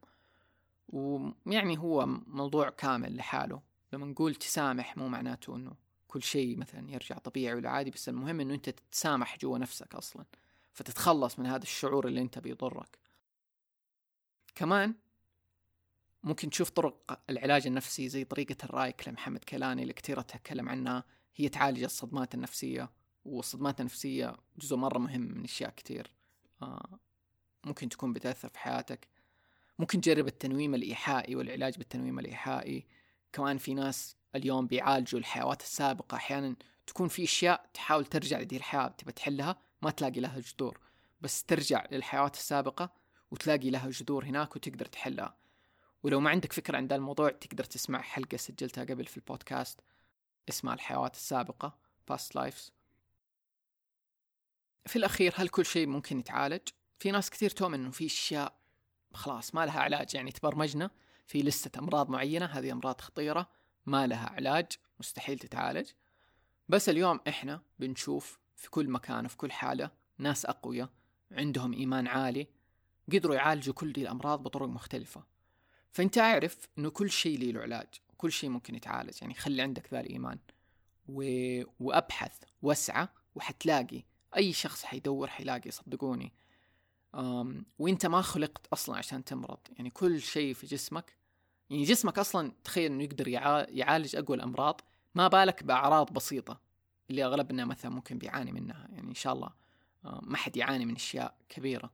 ويعني 0.88 1.78
هو 1.78 2.06
موضوع 2.26 2.70
كامل 2.70 3.16
لحاله. 3.16 3.62
لما 3.92 4.06
نقول 4.06 4.34
تسامح 4.34 4.96
مو 4.96 5.08
معناته 5.08 5.56
إنه 5.56 5.72
كل 6.08 6.22
شيء 6.22 6.56
مثلا 6.58 6.90
يرجع 6.90 7.18
طبيعي 7.18 7.54
ولا 7.54 7.70
عادي 7.70 7.90
بس 7.90 8.08
المهم 8.08 8.40
إنه 8.40 8.54
أنت 8.54 8.70
تتسامح 8.70 9.38
جوا 9.38 9.58
نفسك 9.58 9.94
أصلا. 9.94 10.24
فتتخلص 10.72 11.38
من 11.38 11.46
هذا 11.46 11.62
الشعور 11.62 12.08
اللي 12.08 12.20
أنت 12.20 12.38
بيضرك. 12.38 12.98
كمان 14.54 14.94
ممكن 16.26 16.50
تشوف 16.50 16.70
طرق 16.70 17.20
العلاج 17.30 17.66
النفسي 17.66 18.08
زي 18.08 18.24
طريقة 18.24 18.56
الرايك 18.64 19.08
لمحمد 19.08 19.44
كيلاني 19.44 19.82
اللي 19.82 19.92
كثير 19.92 20.20
أتكلم 20.20 20.68
عنها. 20.68 21.04
هي 21.36 21.48
تعالج 21.48 21.82
الصدمات 21.82 22.34
النفسية 22.34 22.90
والصدمات 23.24 23.80
النفسية 23.80 24.36
جزء 24.58 24.76
مرة 24.76 24.98
مهم 24.98 25.20
من 25.20 25.44
أشياء 25.44 25.70
كثير. 25.70 26.10
آه 26.62 26.98
ممكن 27.64 27.88
تكون 27.88 28.12
بتأثر 28.12 28.48
في 28.48 28.58
حياتك. 28.58 29.08
ممكن 29.78 30.00
تجرب 30.00 30.26
التنويم 30.26 30.74
الإيحائي 30.74 31.36
والعلاج 31.36 31.78
بالتنويم 31.78 32.18
الإيحائي. 32.18 32.86
كمان 33.32 33.58
في 33.58 33.74
ناس 33.74 34.16
اليوم 34.34 34.66
بيعالجوا 34.66 35.20
الحيوات 35.20 35.62
السابقة. 35.62 36.14
أحيانا 36.16 36.56
تكون 36.86 37.08
في 37.08 37.24
أشياء 37.24 37.70
تحاول 37.74 38.06
ترجع 38.06 38.40
لدي 38.40 38.56
الحياة 38.56 38.88
تبى 38.88 39.12
تحلها 39.12 39.58
ما 39.82 39.90
تلاقي 39.90 40.20
لها 40.20 40.40
جذور. 40.40 40.80
بس 41.20 41.44
ترجع 41.44 41.86
للحيوات 41.92 42.34
السابقة 42.34 42.92
وتلاقي 43.30 43.70
لها 43.70 43.90
جذور 43.90 44.24
هناك 44.24 44.56
وتقدر 44.56 44.86
تحلها. 44.86 45.45
ولو 46.06 46.20
ما 46.20 46.30
عندك 46.30 46.52
فكرة 46.52 46.76
عن 46.76 46.86
ذا 46.86 46.96
الموضوع 46.96 47.30
تقدر 47.30 47.64
تسمع 47.64 48.00
حلقة 48.00 48.36
سجلتها 48.36 48.84
قبل 48.84 49.06
في 49.06 49.16
البودكاست 49.16 49.80
اسمها 50.48 50.74
الحيوات 50.74 51.14
السابقة 51.14 51.78
past 52.12 52.38
lives. 52.38 52.70
في 54.86 54.96
الأخير 54.96 55.32
هل 55.36 55.48
كل 55.48 55.66
شيء 55.66 55.86
ممكن 55.86 56.18
يتعالج؟ 56.18 56.68
في 56.98 57.10
ناس 57.10 57.30
كثير 57.30 57.50
تؤمن 57.50 57.80
إنه 57.80 57.90
في 57.90 58.06
أشياء 58.06 58.56
خلاص 59.14 59.54
ما 59.54 59.66
لها 59.66 59.80
علاج 59.80 60.14
يعني 60.14 60.32
تبرمجنا. 60.32 60.90
في 61.26 61.42
لستة 61.42 61.78
أمراض 61.78 62.10
معينة 62.10 62.46
هذه 62.46 62.72
أمراض 62.72 63.00
خطيرة 63.00 63.48
ما 63.86 64.06
لها 64.06 64.28
علاج 64.28 64.66
مستحيل 65.00 65.38
تتعالج. 65.38 65.90
بس 66.68 66.88
اليوم 66.88 67.20
إحنا 67.28 67.62
بنشوف 67.78 68.38
في 68.56 68.70
كل 68.70 68.90
مكان 68.90 69.24
وفي 69.24 69.36
كل 69.36 69.52
حالة 69.52 69.90
ناس 70.18 70.46
أقوياء 70.46 70.90
عندهم 71.32 71.72
إيمان 71.72 72.06
عالي 72.06 72.46
قدروا 73.12 73.34
يعالجوا 73.34 73.74
كل 73.74 73.92
دي 73.92 74.02
الأمراض 74.02 74.42
بطرق 74.42 74.68
مختلفة. 74.68 75.35
فأنت 75.96 76.18
اعرف 76.18 76.68
إنه 76.78 76.90
كل 76.90 77.10
شيء 77.10 77.52
له 77.52 77.60
علاج 77.60 77.86
كل 78.16 78.32
شيء 78.32 78.50
ممكن 78.50 78.74
يتعالج 78.74 79.18
يعني 79.20 79.34
خلي 79.34 79.62
عندك 79.62 79.92
ذا 79.92 80.00
الإيمان 80.00 80.38
و... 81.08 81.22
وأبحث 81.80 82.32
واسعى 82.62 83.08
وحتلاقي 83.34 84.02
أي 84.36 84.52
شخص 84.52 84.84
حيدور 84.84 85.28
حيلاقي 85.28 85.70
صدقوني 85.70 86.32
أم... 87.14 87.66
وأنت 87.78 88.06
ما 88.06 88.22
خلقت 88.22 88.66
أصلا 88.72 88.96
عشان 88.96 89.24
تمرض 89.24 89.58
يعني 89.72 89.90
كل 89.90 90.20
شيء 90.22 90.54
في 90.54 90.66
جسمك 90.66 91.16
يعني 91.70 91.82
جسمك 91.82 92.18
أصلا 92.18 92.52
تخيل 92.64 92.92
إنه 92.92 93.04
يقدر 93.04 93.28
يع... 93.28 93.66
يعالج 93.68 94.16
أقوى 94.16 94.36
الأمراض 94.36 94.80
ما 95.14 95.28
بالك 95.28 95.62
بأعراض 95.62 96.12
بسيطة 96.12 96.60
اللي 97.10 97.24
اغلبنا 97.24 97.64
مثلا 97.64 97.90
ممكن 97.90 98.18
بيعاني 98.18 98.52
منها 98.52 98.88
يعني 98.92 99.08
إن 99.08 99.14
شاء 99.14 99.32
الله 99.32 99.50
ما 100.04 100.36
حد 100.36 100.56
يعاني 100.56 100.86
من 100.86 100.94
أشياء 100.94 101.36
كبيرة. 101.48 101.90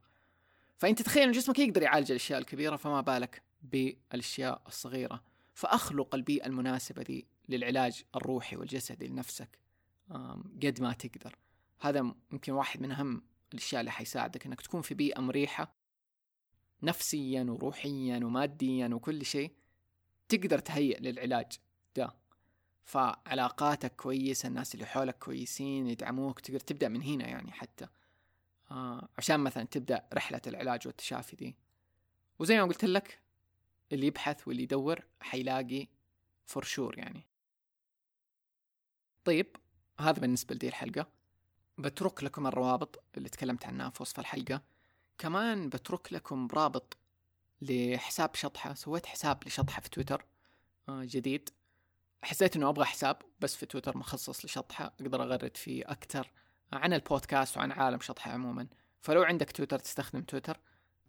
فأنت 0.77 1.01
تخيل 1.01 1.23
ان 1.23 1.31
جسمك 1.31 1.59
يقدر 1.59 1.81
يعالج 1.81 2.11
الأشياء 2.11 2.39
الكبيرة 2.39 2.75
فما 2.75 3.01
بالك 3.01 3.52
بالأشياء 3.63 4.61
الصغيرة 4.67 5.23
فأخلق 5.53 6.15
البيئة 6.15 6.45
المناسبة 6.45 7.01
ذي 7.01 7.25
للعلاج 7.49 8.03
الروحي 8.15 8.55
والجسدي 8.55 9.07
لنفسك 9.07 9.59
قد 10.63 10.81
ما 10.81 10.93
تقدر. 10.93 11.35
هذا 11.79 12.13
يمكن 12.31 12.51
واحد 12.51 12.81
من 12.81 12.91
أهم 12.91 13.21
الأشياء 13.53 13.79
اللي 13.79 13.91
حيساعدك 13.91 14.45
إنك 14.45 14.61
تكون 14.61 14.81
في 14.81 14.93
بيئة 14.93 15.21
مريحة 15.21 15.75
نفسيا 16.83 17.43
وروحيا 17.43 18.17
وماديا 18.17 18.87
وكل 18.87 19.25
شيء 19.25 19.51
تقدر 20.29 20.59
تهيئ 20.59 20.99
للعلاج 20.99 21.51
ده. 21.95 22.15
فعلاقاتك 22.85 23.95
كويسة 23.95 24.47
الناس 24.47 24.73
اللي 24.75 24.85
حولك 24.85 25.17
كويسين 25.17 25.87
يدعموك 25.87 26.39
تقدر 26.39 26.59
تبدأ 26.59 26.87
من 26.89 27.01
هنا 27.01 27.27
يعني 27.27 27.51
حتى. 27.51 27.87
آه 28.71 29.09
عشان 29.17 29.39
مثلا 29.39 29.63
تبدأ 29.63 30.07
رحلة 30.13 30.41
العلاج 30.47 30.87
والتشافي 30.87 31.35
دي. 31.35 31.55
وزي 32.39 32.57
ما 32.57 32.63
قلت 32.63 32.85
لك 32.85 33.22
اللي 33.93 34.07
يبحث 34.07 34.47
واللي 34.47 34.63
يدور 34.63 34.99
حيلاقي 35.21 35.87
فور 36.45 36.63
شور 36.63 36.97
يعني. 36.97 37.27
طيب 39.23 39.55
هذا 39.99 40.21
بالنسبة 40.21 40.55
لدي 40.55 40.67
الحلقة. 40.67 41.07
بترك 41.77 42.23
لكم 42.23 42.47
الروابط 42.47 43.03
اللي 43.17 43.29
تكلمت 43.29 43.65
عنها 43.65 43.89
في 43.89 44.03
وصف 44.03 44.19
الحلقة. 44.19 44.61
كمان 45.17 45.69
بترك 45.69 46.13
لكم 46.13 46.47
رابط 46.53 46.97
لحساب 47.61 48.35
شطحة. 48.35 48.73
سويت 48.73 49.05
حساب 49.05 49.47
لشطحة 49.47 49.81
في 49.81 49.89
تويتر 49.89 50.25
آه، 50.89 51.03
جديد. 51.03 51.49
حسيت 52.23 52.55
إنه 52.55 52.69
أبغى 52.69 52.85
حساب 52.85 53.21
بس 53.39 53.55
في 53.55 53.65
تويتر 53.65 53.97
مخصص 53.97 54.45
لشطحة. 54.45 54.93
أقدر 55.01 55.23
أغرد 55.23 55.57
فيه 55.57 55.83
أكثر 55.91 56.31
عن 56.73 56.93
البودكاست 56.93 57.57
وعن 57.57 57.71
عالم 57.71 57.99
شطحة 57.99 58.31
عموما. 58.31 58.67
فلو 59.01 59.23
عندك 59.23 59.51
تويتر 59.51 59.79
تستخدم 59.79 60.21
تويتر 60.21 60.59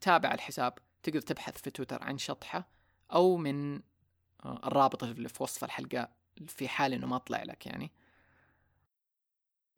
تابع 0.00 0.34
الحساب. 0.34 0.78
تقدر 1.02 1.20
تبحث 1.20 1.62
في 1.62 1.70
تويتر 1.70 2.02
عن 2.04 2.18
شطحة. 2.18 2.73
أو 3.14 3.36
من 3.36 3.82
آه، 4.44 4.60
الرابط 4.66 5.04
اللي 5.04 5.28
في 5.28 5.42
وصف 5.42 5.64
الحلقة 5.64 6.08
في 6.46 6.68
حال 6.68 6.92
إنه 6.92 7.06
ما 7.06 7.18
طلع 7.18 7.42
لك 7.42 7.66
يعني. 7.66 7.92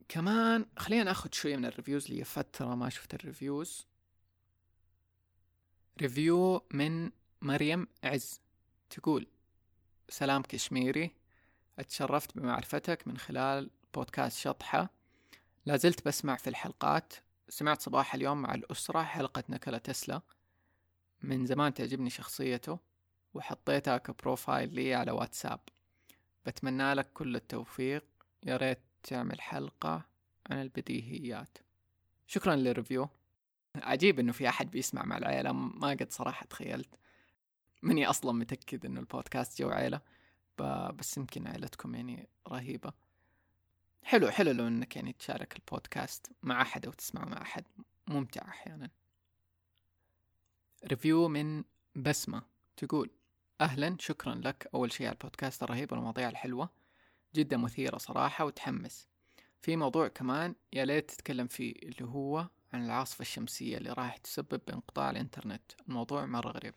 كمان 0.09 0.67
خلينا 0.79 1.05
ناخذ 1.05 1.29
شوية 1.33 1.57
من 1.57 1.65
ال 1.65 1.71
reviews 1.71 2.11
لي 2.11 2.25
فترة 2.25 2.75
ما 2.75 2.89
شفت 2.89 3.15
ال 3.15 3.24
reviews 3.24 3.87
review 6.01 6.63
من 6.73 7.11
مريم 7.43 7.89
عز. 8.05 8.41
تقول 8.91 9.27
سلام 10.09 10.43
كشميري. 10.43 11.11
أتشرفت 11.79 12.39
بمعرفتك 12.39 13.09
من 13.09 13.19
خلال 13.19 13.71
بودكاست 13.95 14.39
شطحة. 14.39 14.91
لازلت 15.67 16.07
بسمع 16.07 16.37
في 16.37 16.51
الحلقات. 16.51 17.13
سمعت 17.49 17.83
صباح 17.83 18.15
اليوم 18.15 18.43
مع 18.43 18.55
الأسرة 18.55 19.03
حلقة 19.03 19.45
نيكولا 19.49 19.79
تسلا. 19.79 20.21
من 21.23 21.47
زمان 21.47 21.75
تعجبني 21.75 22.11
شخصيته. 22.11 22.79
وحطيتها 23.37 23.99
ك 23.99 24.08
profile 24.08 24.75
لي 24.75 24.95
على 24.95 25.11
واتساب. 25.13 25.61
بتمنى 26.47 26.95
لك 26.95 27.13
كل 27.13 27.37
التوفيق. 27.37 28.05
يا 28.43 28.57
ريت 28.57 28.79
تعمل 29.03 29.41
حلقة 29.41 30.07
عن 30.51 30.63
البديهيات. 30.63 31.59
شكرا 32.27 32.57
لل 32.57 32.69
review. 32.69 33.09
عجيب 33.77 34.19
إنه 34.19 34.33
في 34.33 34.49
أحد 34.49 34.71
بيسمع 34.71 35.05
مع 35.05 35.19
العيلة. 35.19 35.53
ما 35.53 35.91
قد 35.91 36.13
صراحة 36.13 36.47
تخيلت. 36.47 36.95
مني 37.83 38.07
أصلا 38.07 38.33
متأكد 38.33 38.87
إنه 38.87 39.01
البودكاست 39.01 39.63
جو 39.63 39.71
عيلة. 39.71 40.01
بس 40.95 41.17
يمكن 41.17 41.47
عيلتكم 41.47 41.95
يعني 41.95 42.29
رهيبة. 42.49 42.93
حلو 44.03 44.31
حلو 44.31 44.51
لو 44.51 44.67
إنك 44.67 44.97
يعني 44.97 45.13
تشارك 45.13 45.57
البودكاست 45.57 46.33
مع 46.43 46.63
أحد 46.63 46.87
أو 46.87 46.93
تسمعه 46.93 47.25
مع 47.25 47.43
أحد. 47.43 47.65
ممتع 48.07 48.49
أحيانا. 48.49 48.91
review 50.85 51.29
من 51.29 51.65
بسمة 51.97 52.43
تقول 52.77 53.11
أهلا 53.61 53.97
شكرا 54.01 54.35
لك. 54.35 54.71
أول 54.75 54.93
شيء 54.93 55.07
على 55.07 55.13
البودكاست 55.15 55.63
الرهيب 55.63 55.93
والمواضيع 55.93 56.29
الحلوة. 56.29 56.71
جدا 57.35 57.57
مثيرة 57.57 57.99
صراحة 57.99 58.45
وتحمس. 58.45 59.09
في 59.63 59.77
موضوع 59.77 60.09
كمان 60.09 60.55
يا 60.73 60.85
ليت 60.85 61.11
تتكلم 61.11 61.47
فيه 61.47 61.75
اللي 61.83 62.05
هو 62.07 62.47
عن 62.73 62.85
العاصفة 62.85 63.23
الشمسية 63.23 63.79
اللي 63.79 63.93
راح 63.93 64.17
تسبب 64.17 64.61
بانقطاع 64.69 65.11
الإنترنت. 65.11 65.63
الموضوع 65.89 66.27
مرة 66.27 66.51
غريب. 66.51 66.75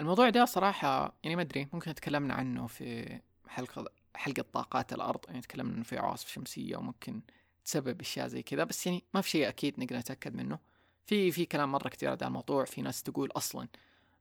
الموضوع 0.00 0.30
ده 0.30 0.44
صراحة 0.44 1.16
يعني 1.24 1.36
ما 1.36 1.42
أدري 1.42 1.68
ممكن 1.72 1.94
تكلمنا 1.94 2.34
عنه 2.34 2.66
في 2.66 3.20
حلقة 3.48 3.84
حلقة 4.14 4.44
طاقات 4.52 4.92
الأرض. 4.92 5.20
يعني 5.28 5.40
تكلمنا 5.40 5.74
إنه 5.74 5.82
في 5.82 5.98
عواصف 5.98 6.28
شمسية 6.28 6.76
وممكن 6.76 7.20
تسبب 7.64 8.00
أشياء 8.00 8.26
زي 8.26 8.42
كذا 8.42 8.64
بس 8.64 8.86
يعني 8.86 9.04
ما 9.14 9.20
في 9.20 9.30
شيء 9.30 9.48
أكيد 9.48 9.80
نقدر 9.80 9.96
نتأكد 9.96 10.34
منه. 10.34 10.58
في 11.06 11.30
في 11.32 11.46
كلام 11.46 11.72
مرة 11.72 11.88
كثير 11.88 12.10
على 12.10 12.18
الموضوع. 12.22 12.64
في 12.64 12.82
ناس 12.82 13.02
تقول 13.02 13.30
أصلا 13.36 13.68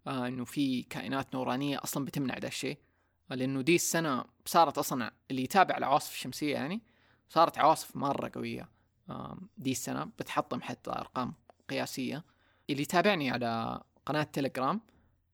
آه 0.07 0.27
إنه 0.27 0.45
في 0.45 0.83
كائنات 0.83 1.35
نورانية 1.35 1.79
أصلا 1.83 2.05
بتمنع 2.05 2.37
ده 2.37 2.47
الشيء. 2.47 2.77
لأنه 3.29 3.61
دي 3.61 3.75
السنة 3.75 4.25
صارت 4.45 4.77
أصلا 4.77 5.13
اللي 5.31 5.43
يتابع 5.43 5.77
العواصف 5.77 6.13
الشمسية 6.13 6.53
يعني 6.53 6.81
صارت 7.29 7.57
عواصف 7.57 7.95
مرة 7.95 8.31
قوية. 8.35 8.69
آه 9.09 9.37
دي 9.57 9.71
السنة 9.71 10.03
بتحطم 10.03 10.61
حتى 10.61 10.91
أرقام 10.91 11.33
قياسية. 11.69 12.23
اللي 12.69 12.81
يتابعني 12.81 13.31
على 13.31 13.81
قناة 14.05 14.23
تليجرام 14.23 14.81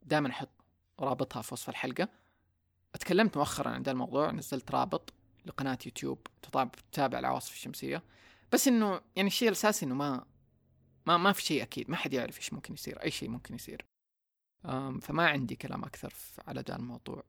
دائما 0.03 0.29
أحط 0.29 0.49
رابطها 0.99 1.41
في 1.41 1.53
وصف 1.53 1.69
الحلقة. 1.69 2.09
تكلمت 2.99 3.37
مؤخرا 3.37 3.69
عن 3.69 3.81
ذا 3.83 3.91
الموضوع 3.91 4.31
نزلت 4.31 4.71
رابط 4.71 5.13
لقناة 5.45 5.77
يوتيوب 5.85 6.27
تتابع 6.91 7.19
العواصف 7.19 7.53
الشمسية. 7.53 8.03
بس 8.51 8.67
إنه 8.67 9.01
يعني 9.15 9.27
الشيء 9.27 9.47
الأساسي 9.47 9.85
إنه 9.85 9.95
ما 9.95 10.25
ما 11.05 11.17
ما 11.17 11.31
في 11.31 11.41
شيء 11.41 11.63
أكيد 11.63 11.89
ما 11.89 11.95
حد 11.95 12.13
يعرف 12.13 12.37
إيش 12.37 12.53
ممكن 12.53 12.73
يصير 12.73 13.03
أي 13.03 13.11
شيء 13.11 13.29
ممكن 13.29 13.55
يصير. 13.55 13.85
فما 15.01 15.27
عندي 15.27 15.55
كلام 15.55 15.83
أكثر 15.83 16.13
على 16.47 16.63
ذا 16.67 16.75
الموضوع. 16.75 17.23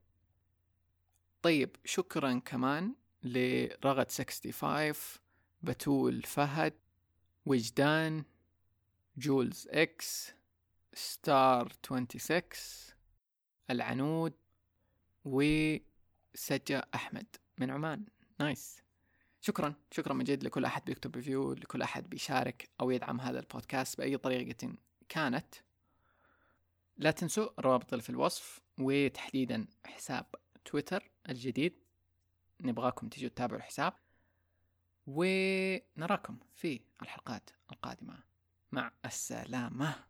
طيب 1.43 1.77
شكرا 1.85 2.39
كمان 2.39 2.95
لرغد 3.23 4.11
65 4.11 4.95
بتول 5.63 6.23
فهد 6.23 6.75
وجدان 7.47 8.25
جولز 9.17 9.69
إكس 9.71 10.33
ستار 10.95 11.73
26 11.83 12.43
العنود 13.71 14.33
وسجى 15.25 16.81
أحمد 16.95 17.27
من 17.59 17.71
عمان. 17.71 18.05
nice. 18.41 18.83
شكرا 19.41 19.75
شكرا 19.91 20.15
من 20.15 20.25
جد 20.25 20.45
لكل 20.45 20.65
أحد 20.65 20.85
بيكتب 20.85 21.17
review 21.17 21.53
لكل 21.53 21.83
أحد 21.83 22.11
بيشارك 22.11 22.69
أو 22.81 22.91
يدعم 22.91 23.21
هذا 23.21 23.39
البودكاست 23.41 23.99
بأي 23.99 24.17
طريقة 24.17 24.73
كانت. 25.09 25.55
لا 27.01 27.11
تنسوا 27.11 27.49
الروابط 27.59 27.93
اللي 27.93 28.03
في 28.03 28.11
الوصف 28.11 28.61
وتحديدا 28.79 29.67
حساب 29.87 30.27
تويتر 30.65 31.11
الجديد. 31.29 31.75
نبغاكم 32.61 33.09
تجوا 33.09 33.29
تتابعوا 33.29 33.59
الحساب 33.59 33.93
ونراكم 35.07 36.39
في 36.55 36.81
الحلقات 37.03 37.51
القادمة. 37.73 38.23
مع 38.73 38.93
السلامة. 39.05 40.10